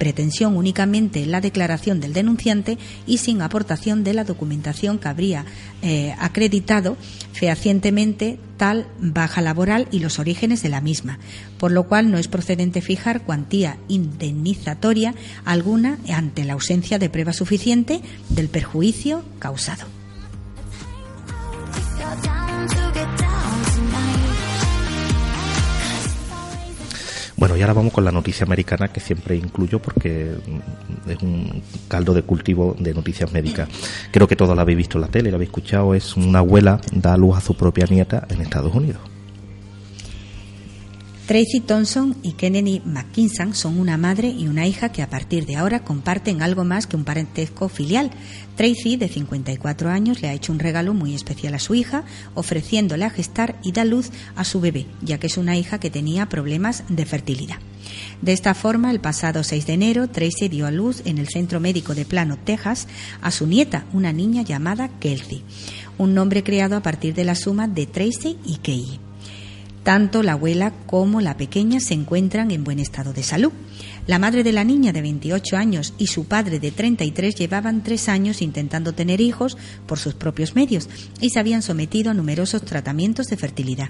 [0.04, 2.78] pretensión únicamente en la declaración del denunciante
[3.08, 5.46] y sin aportación de la documentación que habría
[5.82, 6.98] eh, acreditado
[7.32, 11.20] fehacientemente tal baja laboral y los orígenes de la misma,
[11.58, 17.32] por lo cual no es procedente fijar cuantía indemnizatoria alguna ante la ausencia de prueba
[17.32, 19.86] suficiente del perjuicio causado.
[27.44, 30.32] Bueno, y ahora vamos con la noticia americana que siempre incluyo porque
[31.10, 33.68] es un caldo de cultivo de noticias médicas.
[34.12, 35.94] Creo que todos la habéis visto en la tele, la habéis escuchado.
[35.94, 39.13] Es una abuela da luz a su propia nieta en Estados Unidos.
[41.26, 45.56] Tracy Thompson y Kennedy McKinson son una madre y una hija que a partir de
[45.56, 48.12] ahora comparten algo más que un parentesco filial.
[48.58, 52.04] Tracy, de 54 años, le ha hecho un regalo muy especial a su hija,
[52.34, 55.90] ofreciéndole a gestar y dar luz a su bebé, ya que es una hija que
[55.90, 57.58] tenía problemas de fertilidad.
[58.22, 61.62] De esta forma, el pasado 6 de enero, Tracy dio a luz en el Centro
[61.62, 62.90] Médico de Plano, Texas,
[63.22, 65.42] a su nieta, una niña llamada Kelsey,
[65.98, 69.00] un nombre creado a partir de la suma de Tracy y Kay.
[69.84, 73.52] Tanto la abuela como la pequeña se encuentran en buen estado de salud.
[74.08, 78.10] La madre de la niña de 28 años y su padre de 33 llevaban tres
[78.10, 79.58] años intentando tener hijos
[79.88, 80.90] por sus propios medios
[81.22, 83.90] y se habían sometido a numerosos tratamientos de fertilidad.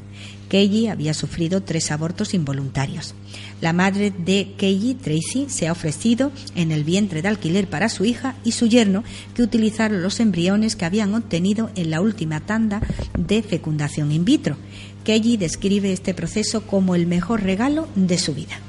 [0.50, 3.16] Keiji había sufrido tres abortos involuntarios.
[3.60, 8.06] La madre de Keiji, Tracy, se ha ofrecido en el vientre de alquiler para su
[8.06, 12.82] hija y su yerno que utilizaron los embriones que habían obtenido en la última tanda
[13.18, 14.58] de fecundación in vitro.
[15.04, 18.60] Kelly describe este proceso como el mejor regalo de su vida.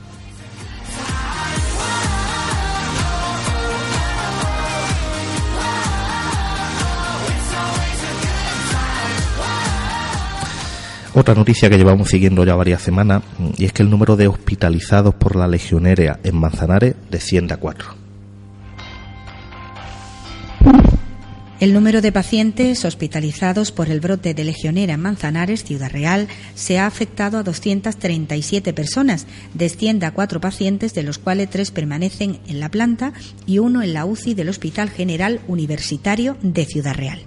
[11.16, 13.22] Otra noticia que llevamos siguiendo ya varias semanas
[13.57, 18.03] y es que el número de hospitalizados por la legionera en Manzanares desciende a cuatro.
[21.64, 26.78] El número de pacientes hospitalizados por el brote de legionera en Manzanares, Ciudad Real, se
[26.78, 29.26] ha afectado a 237 personas.
[29.54, 33.14] Desciende a cuatro pacientes, de los cuales tres permanecen en la planta
[33.46, 37.22] y uno en la UCI del Hospital General Universitario de Ciudad Real.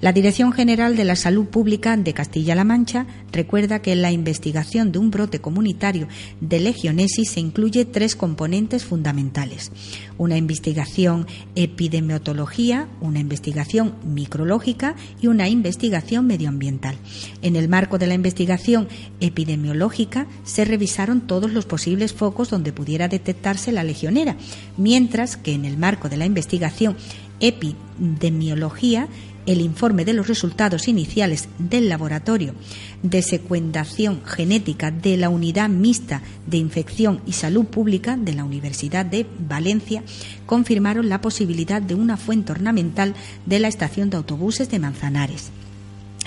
[0.00, 4.92] La Dirección General de la Salud Pública de Castilla-La Mancha recuerda que en la investigación
[4.92, 6.08] de un brote comunitario
[6.40, 9.70] de legionesis se incluye tres componentes fundamentales.
[10.16, 16.96] Una investigación epidemiología, una investigación micrológica y una investigación medioambiental.
[17.42, 18.88] En el marco de la investigación
[19.20, 24.36] epidemiológica se revisaron todos los posibles focos donde pudiera detectarse la legionera,
[24.78, 26.96] mientras que en el marco de la investigación
[27.40, 29.08] epidemiología
[29.50, 32.54] el informe de los resultados iniciales del laboratorio
[33.02, 39.04] de secuenciación genética de la Unidad Mixta de Infección y Salud Pública de la Universidad
[39.04, 40.04] de Valencia
[40.46, 43.14] confirmaron la posibilidad de una fuente ornamental
[43.46, 45.50] de la estación de autobuses de Manzanares.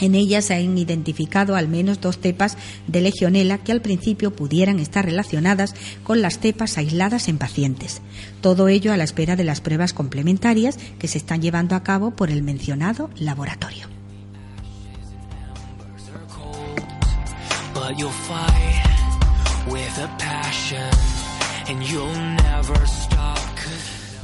[0.03, 4.81] En ellas se han identificado al menos dos cepas de legionela que al principio pudieran
[4.81, 8.01] estar relacionadas con las cepas aisladas en pacientes.
[8.41, 12.11] Todo ello a la espera de las pruebas complementarias que se están llevando a cabo
[12.17, 13.87] por el mencionado laboratorio.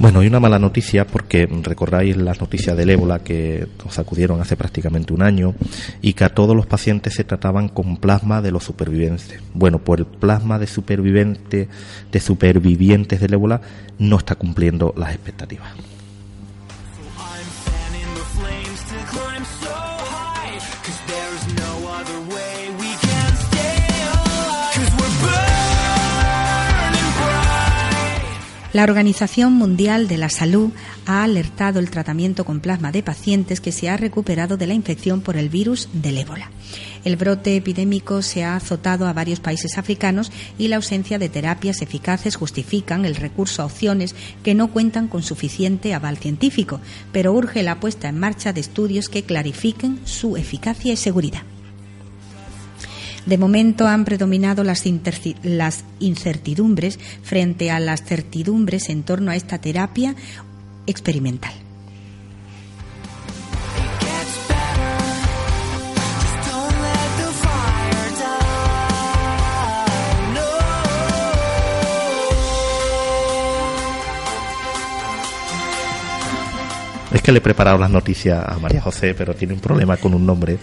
[0.00, 4.56] Bueno, hay una mala noticia porque recordáis las noticias del ébola que nos acudieron hace
[4.56, 5.54] prácticamente un año
[6.00, 9.38] y que a todos los pacientes se trataban con plasma de los supervivientes.
[9.52, 11.68] Bueno, pues el plasma de supervivientes
[12.10, 13.60] de supervivientes del ébola
[13.98, 15.68] no está cumpliendo las expectativas.
[28.72, 30.70] La Organización Mundial de la Salud
[31.04, 35.22] ha alertado el tratamiento con plasma de pacientes que se ha recuperado de la infección
[35.22, 36.52] por el virus del ébola.
[37.04, 41.82] El brote epidémico se ha azotado a varios países africanos y la ausencia de terapias
[41.82, 44.14] eficaces justifican el recurso a opciones
[44.44, 49.08] que no cuentan con suficiente aval científico, pero urge la puesta en marcha de estudios
[49.08, 51.42] que clarifiquen su eficacia y seguridad.
[53.30, 54.84] De momento han predominado las,
[56.00, 60.16] incertidumbres frente a las certidumbres en torno a esta terapia
[60.88, 61.52] experimental.
[77.12, 80.14] Es que le he preparado las noticias a María José, pero tiene un problema con
[80.14, 80.58] un nombre.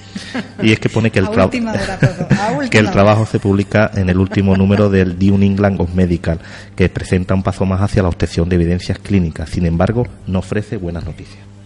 [0.62, 1.28] Y es que pone que el,
[2.70, 6.40] que el trabajo se publica en el último número del New England of Medical,
[6.76, 9.50] que presenta un paso más hacia la obtención de evidencias clínicas.
[9.50, 11.57] Sin embargo, no ofrece buenas noticias.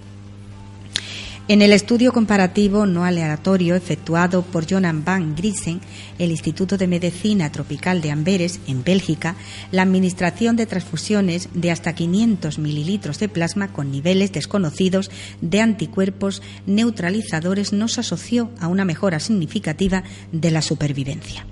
[1.51, 5.81] En el estudio comparativo no aleatorio efectuado por Jonan van Griesen,
[6.17, 9.35] el Instituto de Medicina Tropical de Amberes, en Bélgica,
[9.69, 16.41] la administración de transfusiones de hasta 500 mililitros de plasma con niveles desconocidos de anticuerpos
[16.67, 21.45] neutralizadores no se asoció a una mejora significativa de la supervivencia.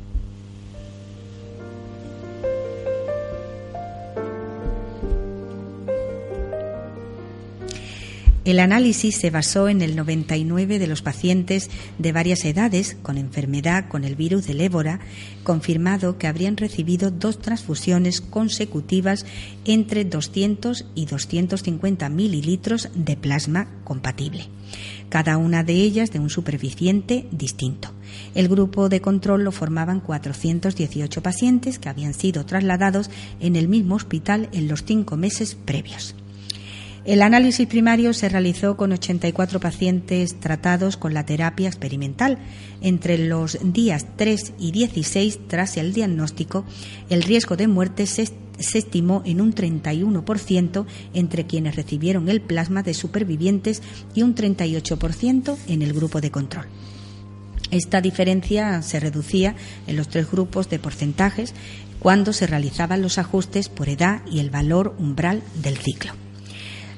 [8.46, 13.90] El análisis se basó en el 99 de los pacientes de varias edades con enfermedad
[13.90, 15.02] con el virus del ébola,
[15.44, 19.26] confirmado que habrían recibido dos transfusiones consecutivas
[19.66, 24.46] entre 200 y 250 mililitros de plasma compatible,
[25.10, 27.92] cada una de ellas de un superficiente distinto.
[28.36, 33.10] El grupo de control lo formaban 418 pacientes que habían sido trasladados
[33.42, 36.16] en el mismo hospital en los cinco meses previos.
[37.10, 42.38] El análisis primario se realizó con 84 pacientes tratados con la terapia experimental.
[42.82, 46.66] Entre los días 3 y 16 tras el diagnóstico,
[47.10, 48.30] el riesgo de muerte se,
[48.60, 50.86] estimó en un 31%
[51.16, 53.82] entre quienes recibieron el plasma de supervivientes
[54.14, 56.68] y un 38% en el grupo de control.
[57.72, 59.56] Esta diferencia se reducía
[59.88, 61.56] en los tres grupos de porcentajes
[61.98, 66.14] cuando se realizaban los ajustes por edad y el valor umbral del ciclo.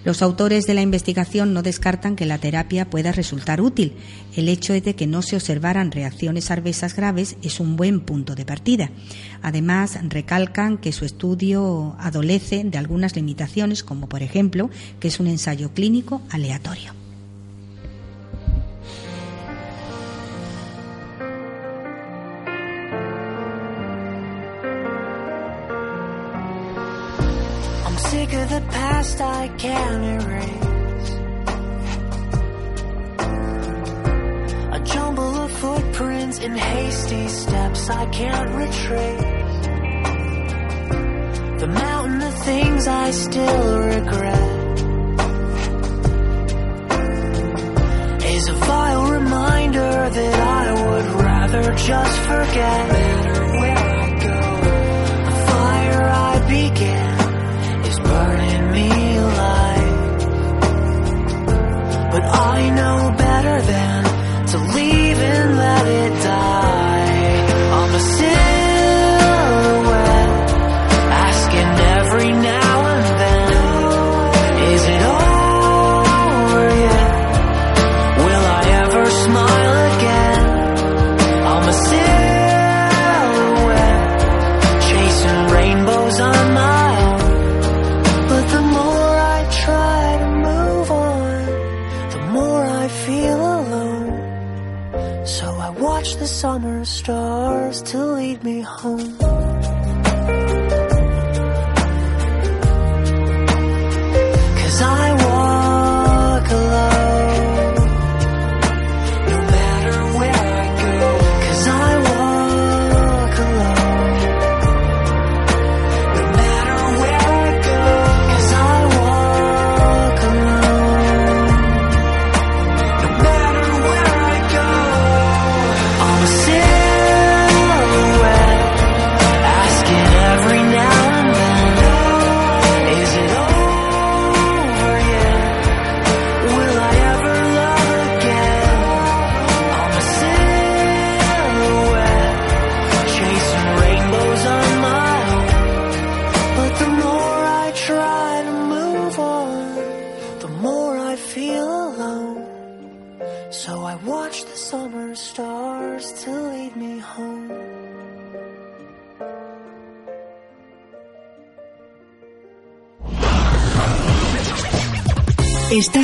[0.04, 3.94] Los autores de la investigación no descartan que la terapia pueda resultar útil.
[4.36, 8.46] El hecho de que no se observaran reacciones adversas graves es un buen punto de
[8.46, 8.90] partida.
[9.44, 15.28] Además, recalcan que su estudio adolece de algunas limitaciones, como por ejemplo que es un
[15.28, 17.01] ensayo clínico aleatorio.
[28.34, 31.10] of the past I can't erase.
[34.72, 39.22] A jumble of footprints in hasty steps I can't retrace.
[41.62, 44.52] The mountain of things I still regret
[48.36, 53.51] is a vile reminder that I would rather just forget.
[62.34, 64.04] I know better than
[64.52, 66.21] to leave and let it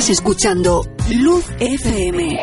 [0.08, 0.86] Escuchando
[1.20, 2.38] Luz FM.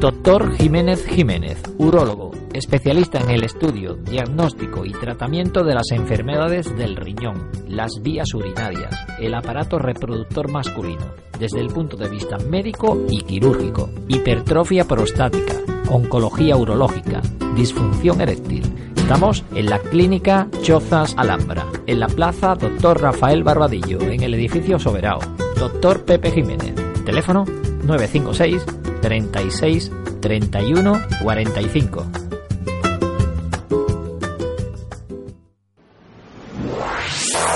[0.00, 6.96] Doctor Jiménez Jiménez, urólogo, especialista en el estudio, diagnóstico y tratamiento de las enfermedades del
[6.96, 13.20] riñón, las vías urinarias, el aparato reproductor masculino, desde el punto de vista médico y
[13.20, 15.56] quirúrgico, hipertrofia prostática,
[15.90, 17.20] oncología urológica,
[17.54, 18.61] disfunción eréctil.
[19.02, 24.78] Estamos en la clínica Chozas Alhambra, en la plaza Doctor Rafael Barbadillo, en el edificio
[24.78, 25.18] Soberao.
[25.56, 26.74] Doctor Pepe Jiménez,
[27.04, 27.44] teléfono
[27.84, 28.64] 956
[29.02, 29.90] 36
[30.20, 32.06] 31 45.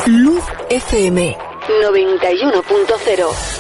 [0.09, 1.37] Luz FM
[1.83, 3.56] 91.0.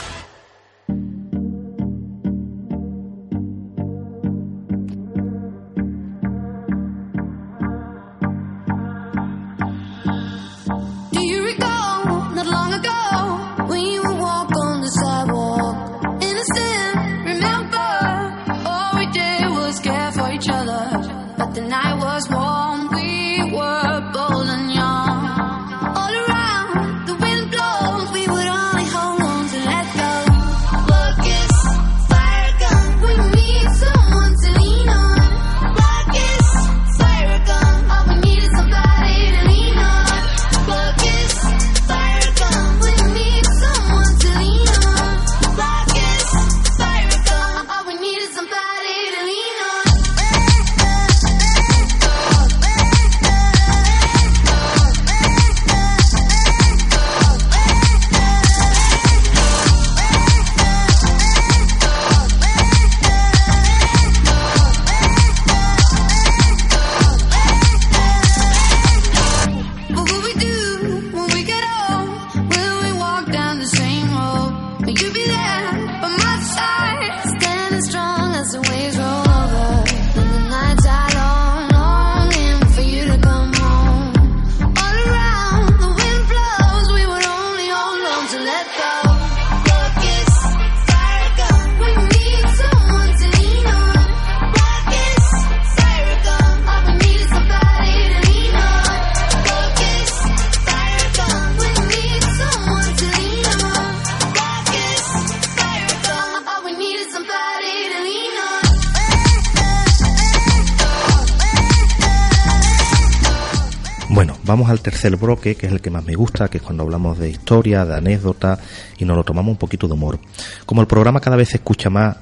[114.56, 117.18] vamos al tercer bloque, que es el que más me gusta, que es cuando hablamos
[117.18, 118.58] de historia, de anécdota
[118.96, 120.18] y nos lo tomamos un poquito de humor.
[120.64, 122.16] Como el programa cada vez se escucha más,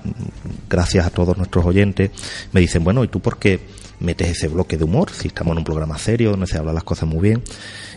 [0.68, 2.10] gracias a todos nuestros oyentes,
[2.50, 3.60] me dicen, bueno, ¿y tú por qué
[4.00, 6.82] metes ese bloque de humor si estamos en un programa serio donde se hablan las
[6.82, 7.40] cosas muy bien?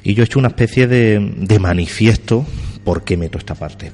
[0.03, 2.45] Y yo he hecho una especie de, de manifiesto
[2.83, 3.91] por qué meto esta parte.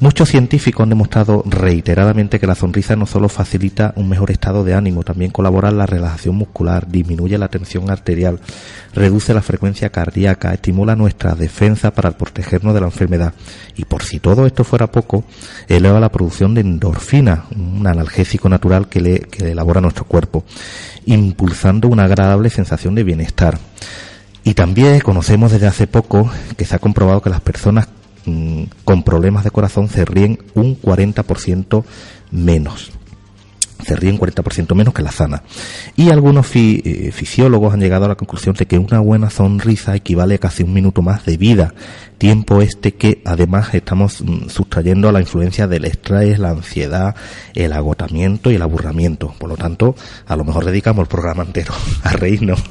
[0.00, 4.72] Muchos científicos han demostrado reiteradamente que la sonrisa no solo facilita un mejor estado de
[4.72, 8.40] ánimo, también colabora en la relajación muscular, disminuye la tensión arterial,
[8.94, 13.34] reduce la frecuencia cardíaca, estimula nuestra defensa para protegernos de la enfermedad
[13.76, 15.24] y por si todo esto fuera poco,
[15.68, 20.44] eleva la producción de endorfina, un analgésico natural que, le, que elabora nuestro cuerpo,
[21.04, 23.58] impulsando una agradable sensación de bienestar.
[24.44, 27.86] Y también conocemos desde hace poco que se ha comprobado que las personas
[28.30, 31.84] mm, con problemas de corazón se ríen un 40%
[32.30, 32.92] menos.
[33.86, 35.42] Se ríen 40% menos que la sana.
[35.96, 39.96] Y algunos fi- eh, fisiólogos han llegado a la conclusión de que una buena sonrisa
[39.96, 41.72] equivale a casi un minuto más de vida.
[42.18, 47.14] Tiempo este que además estamos mm, sustrayendo a la influencia del estrés, la ansiedad,
[47.54, 49.34] el agotamiento y el aburrimiento.
[49.38, 49.94] Por lo tanto,
[50.26, 51.72] a lo mejor dedicamos el programa entero
[52.04, 52.62] a reírnos.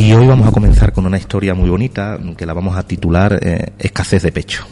[0.00, 3.38] Y hoy vamos a comenzar con una historia muy bonita que la vamos a titular
[3.42, 4.64] eh, Escasez de pecho.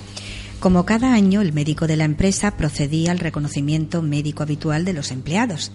[0.58, 5.10] Como cada año, el médico de la empresa procedía al reconocimiento médico habitual de los
[5.12, 5.70] empleados.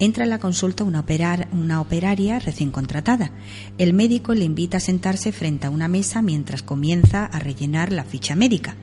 [0.00, 3.30] Entra en la consulta una, operar- una operaria recién contratada.
[3.78, 8.04] El médico le invita a sentarse frente a una mesa mientras comienza a rellenar la
[8.04, 8.76] ficha médica.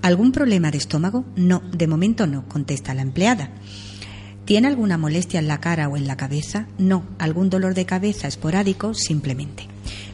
[0.00, 1.24] ¿Algún problema de estómago?
[1.34, 3.50] No, de momento no, contesta la empleada.
[4.46, 6.68] ¿Tiene alguna molestia en la cara o en la cabeza?
[6.78, 7.02] No.
[7.18, 8.94] ¿Algún dolor de cabeza esporádico?
[8.94, 9.66] Simplemente.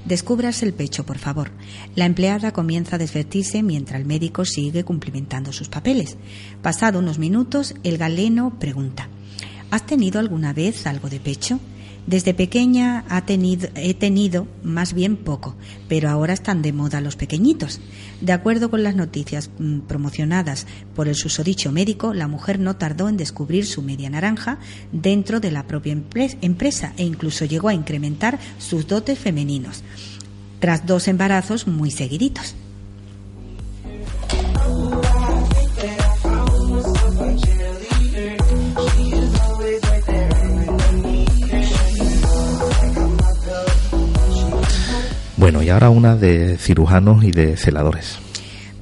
[0.06, 1.50] Descúbrase el pecho, por favor.
[1.96, 6.16] La empleada comienza a desvestirse mientras el médico sigue cumplimentando sus papeles.
[6.62, 9.06] Pasado unos minutos, el galeno pregunta:
[9.70, 11.60] ¿Has tenido alguna vez algo de pecho?
[12.06, 15.54] Desde pequeña ha tenido, he tenido más bien poco,
[15.88, 17.80] pero ahora están de moda los pequeñitos.
[18.20, 23.08] De acuerdo con las noticias mm, promocionadas por el susodicho médico, la mujer no tardó
[23.08, 24.58] en descubrir su media naranja
[24.90, 29.84] dentro de la propia empre- empresa e incluso llegó a incrementar sus dotes femeninos,
[30.58, 32.56] tras dos embarazos muy seguiditos.
[45.42, 48.20] Bueno, y ahora una de cirujanos y de celadores.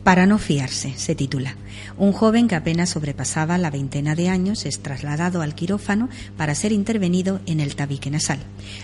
[0.04, 1.56] Para no fiarse, se titula.
[1.96, 6.72] Un joven que apenas sobrepasaba la veintena de años es trasladado al quirófano para ser
[6.72, 8.40] intervenido en el tabique nasal.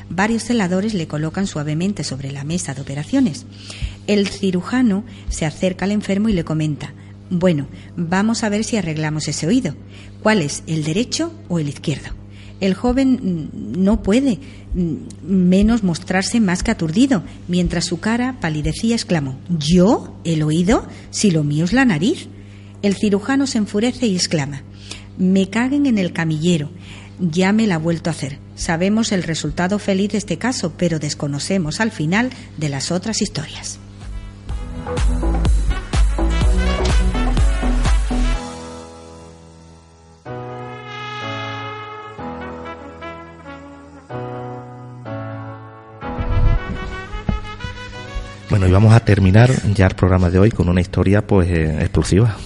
[0.08, 3.44] Varios celadores le colocan suavemente sobre la mesa de operaciones.
[4.06, 6.94] El cirujano se acerca al enfermo y le comenta,
[7.28, 9.74] bueno, vamos a ver si arreglamos ese oído.
[10.22, 12.25] ¿Cuál es, el derecho o el izquierdo?
[12.60, 14.38] El joven no puede
[14.74, 14.94] mm,
[15.26, 20.16] menos mostrarse más que aturdido, mientras su cara palidecía exclamó ¿Yo?
[20.24, 20.86] ¿El oído?
[21.10, 22.28] Si lo mío es la nariz.
[22.82, 24.62] El cirujano se enfurece y exclama
[25.18, 26.70] Me caguen en el camillero.
[27.18, 28.38] Ya me la ha vuelto a hacer.
[28.54, 33.78] Sabemos el resultado feliz de este caso, pero desconocemos al final de las otras historias.
[48.76, 52.36] Vamos a terminar ya el programa de hoy con una historia pues eh, explosiva.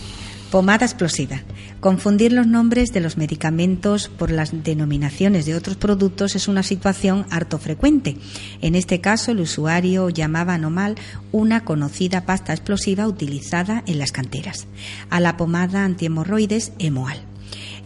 [0.53, 1.41] Pomada explosiva.
[1.81, 7.27] Confundir los nombres de los medicamentos por las denominaciones de otros productos es una situación
[7.31, 8.17] harto frecuente.
[8.63, 10.95] En este caso, el usuario llamaba anormal
[11.33, 14.69] una conocida pasta explosiva utilizada en las canteras,
[15.11, 17.30] a la pomada antihemorroides Emoal.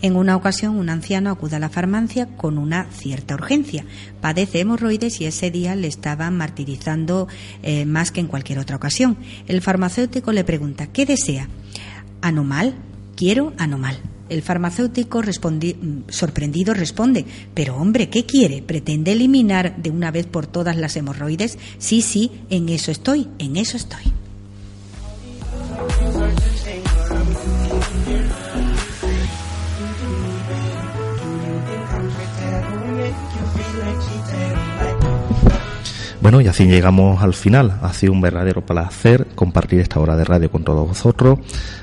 [0.05, 3.87] En una ocasión, un anciano acude a la farmacia con una cierta urgencia.
[4.21, 7.27] Padece hemorroides y ese día le estaban martirizando
[7.63, 9.17] eh, más que en cualquier otra ocasión.
[9.47, 11.49] El farmacéutico le pregunta, ¿qué desea?
[12.21, 12.75] Anomal,
[13.17, 13.97] quiero anomal.
[14.29, 17.25] El farmacéutico mm, sorprendido responde,
[17.55, 18.61] pero hombre, ¿qué quiere?
[18.61, 21.57] ¿Pretende eliminar de una vez por todas las hemorroides?
[21.79, 24.03] Sí, sí, en eso estoy, en eso estoy.
[36.25, 37.81] Bueno, y así llegamos al final.
[37.83, 41.39] Ha sido un verdadero placer compartir esta hora de radio con todos vosotros.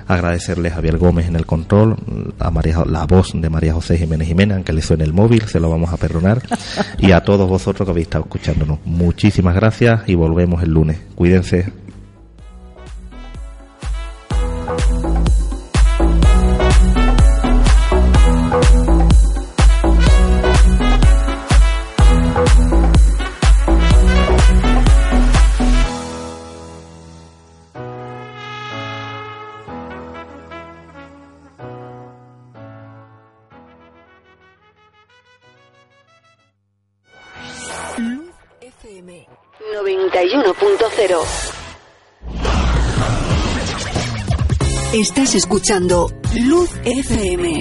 [0.08, 1.96] Agradecerle a Javier Gómez en el control,
[2.39, 5.60] a María, la voz de María José Jiménez Jiménez, aunque le suene el móvil, se
[5.60, 6.42] lo vamos a perdonar.
[6.98, 8.80] Y a todos vosotros que habéis estado escuchándonos.
[8.84, 10.98] Muchísimas gracias y volvemos el lunes.
[11.14, 11.72] Cuídense.
[45.02, 46.12] Estás escuchando
[46.45, 47.60] Luz FM.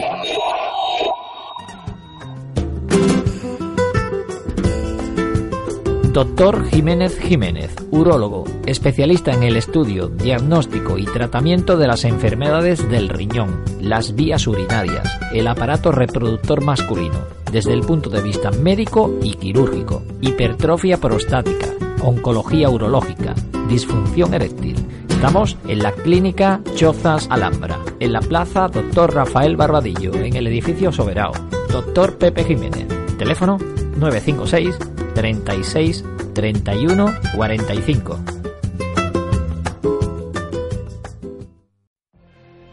[6.12, 13.08] Doctor Jiménez Jiménez, urólogo, especialista en el estudio, diagnóstico y tratamiento de las enfermedades del
[13.08, 19.32] riñón, las vías urinarias, el aparato reproductor masculino, desde el punto de vista médico y
[19.32, 21.68] quirúrgico, hipertrofia prostática,
[22.02, 23.34] oncología urológica,
[23.66, 24.89] disfunción eréctil.
[25.20, 30.92] Estamos en la clínica Chozas Alhambra, en la plaza Doctor Rafael Barbadillo, en el edificio
[30.92, 31.34] Soberao.
[31.70, 32.88] Doctor Pepe Jiménez.
[33.18, 33.58] Teléfono
[33.98, 34.78] 956
[35.14, 38.18] 36 31 45.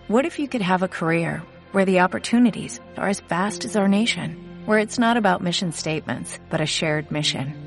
[0.07, 1.43] What if you could have a career
[1.73, 6.39] where the opportunities are as vast as our nation, where it's not about mission statements,
[6.49, 7.66] but a shared mission?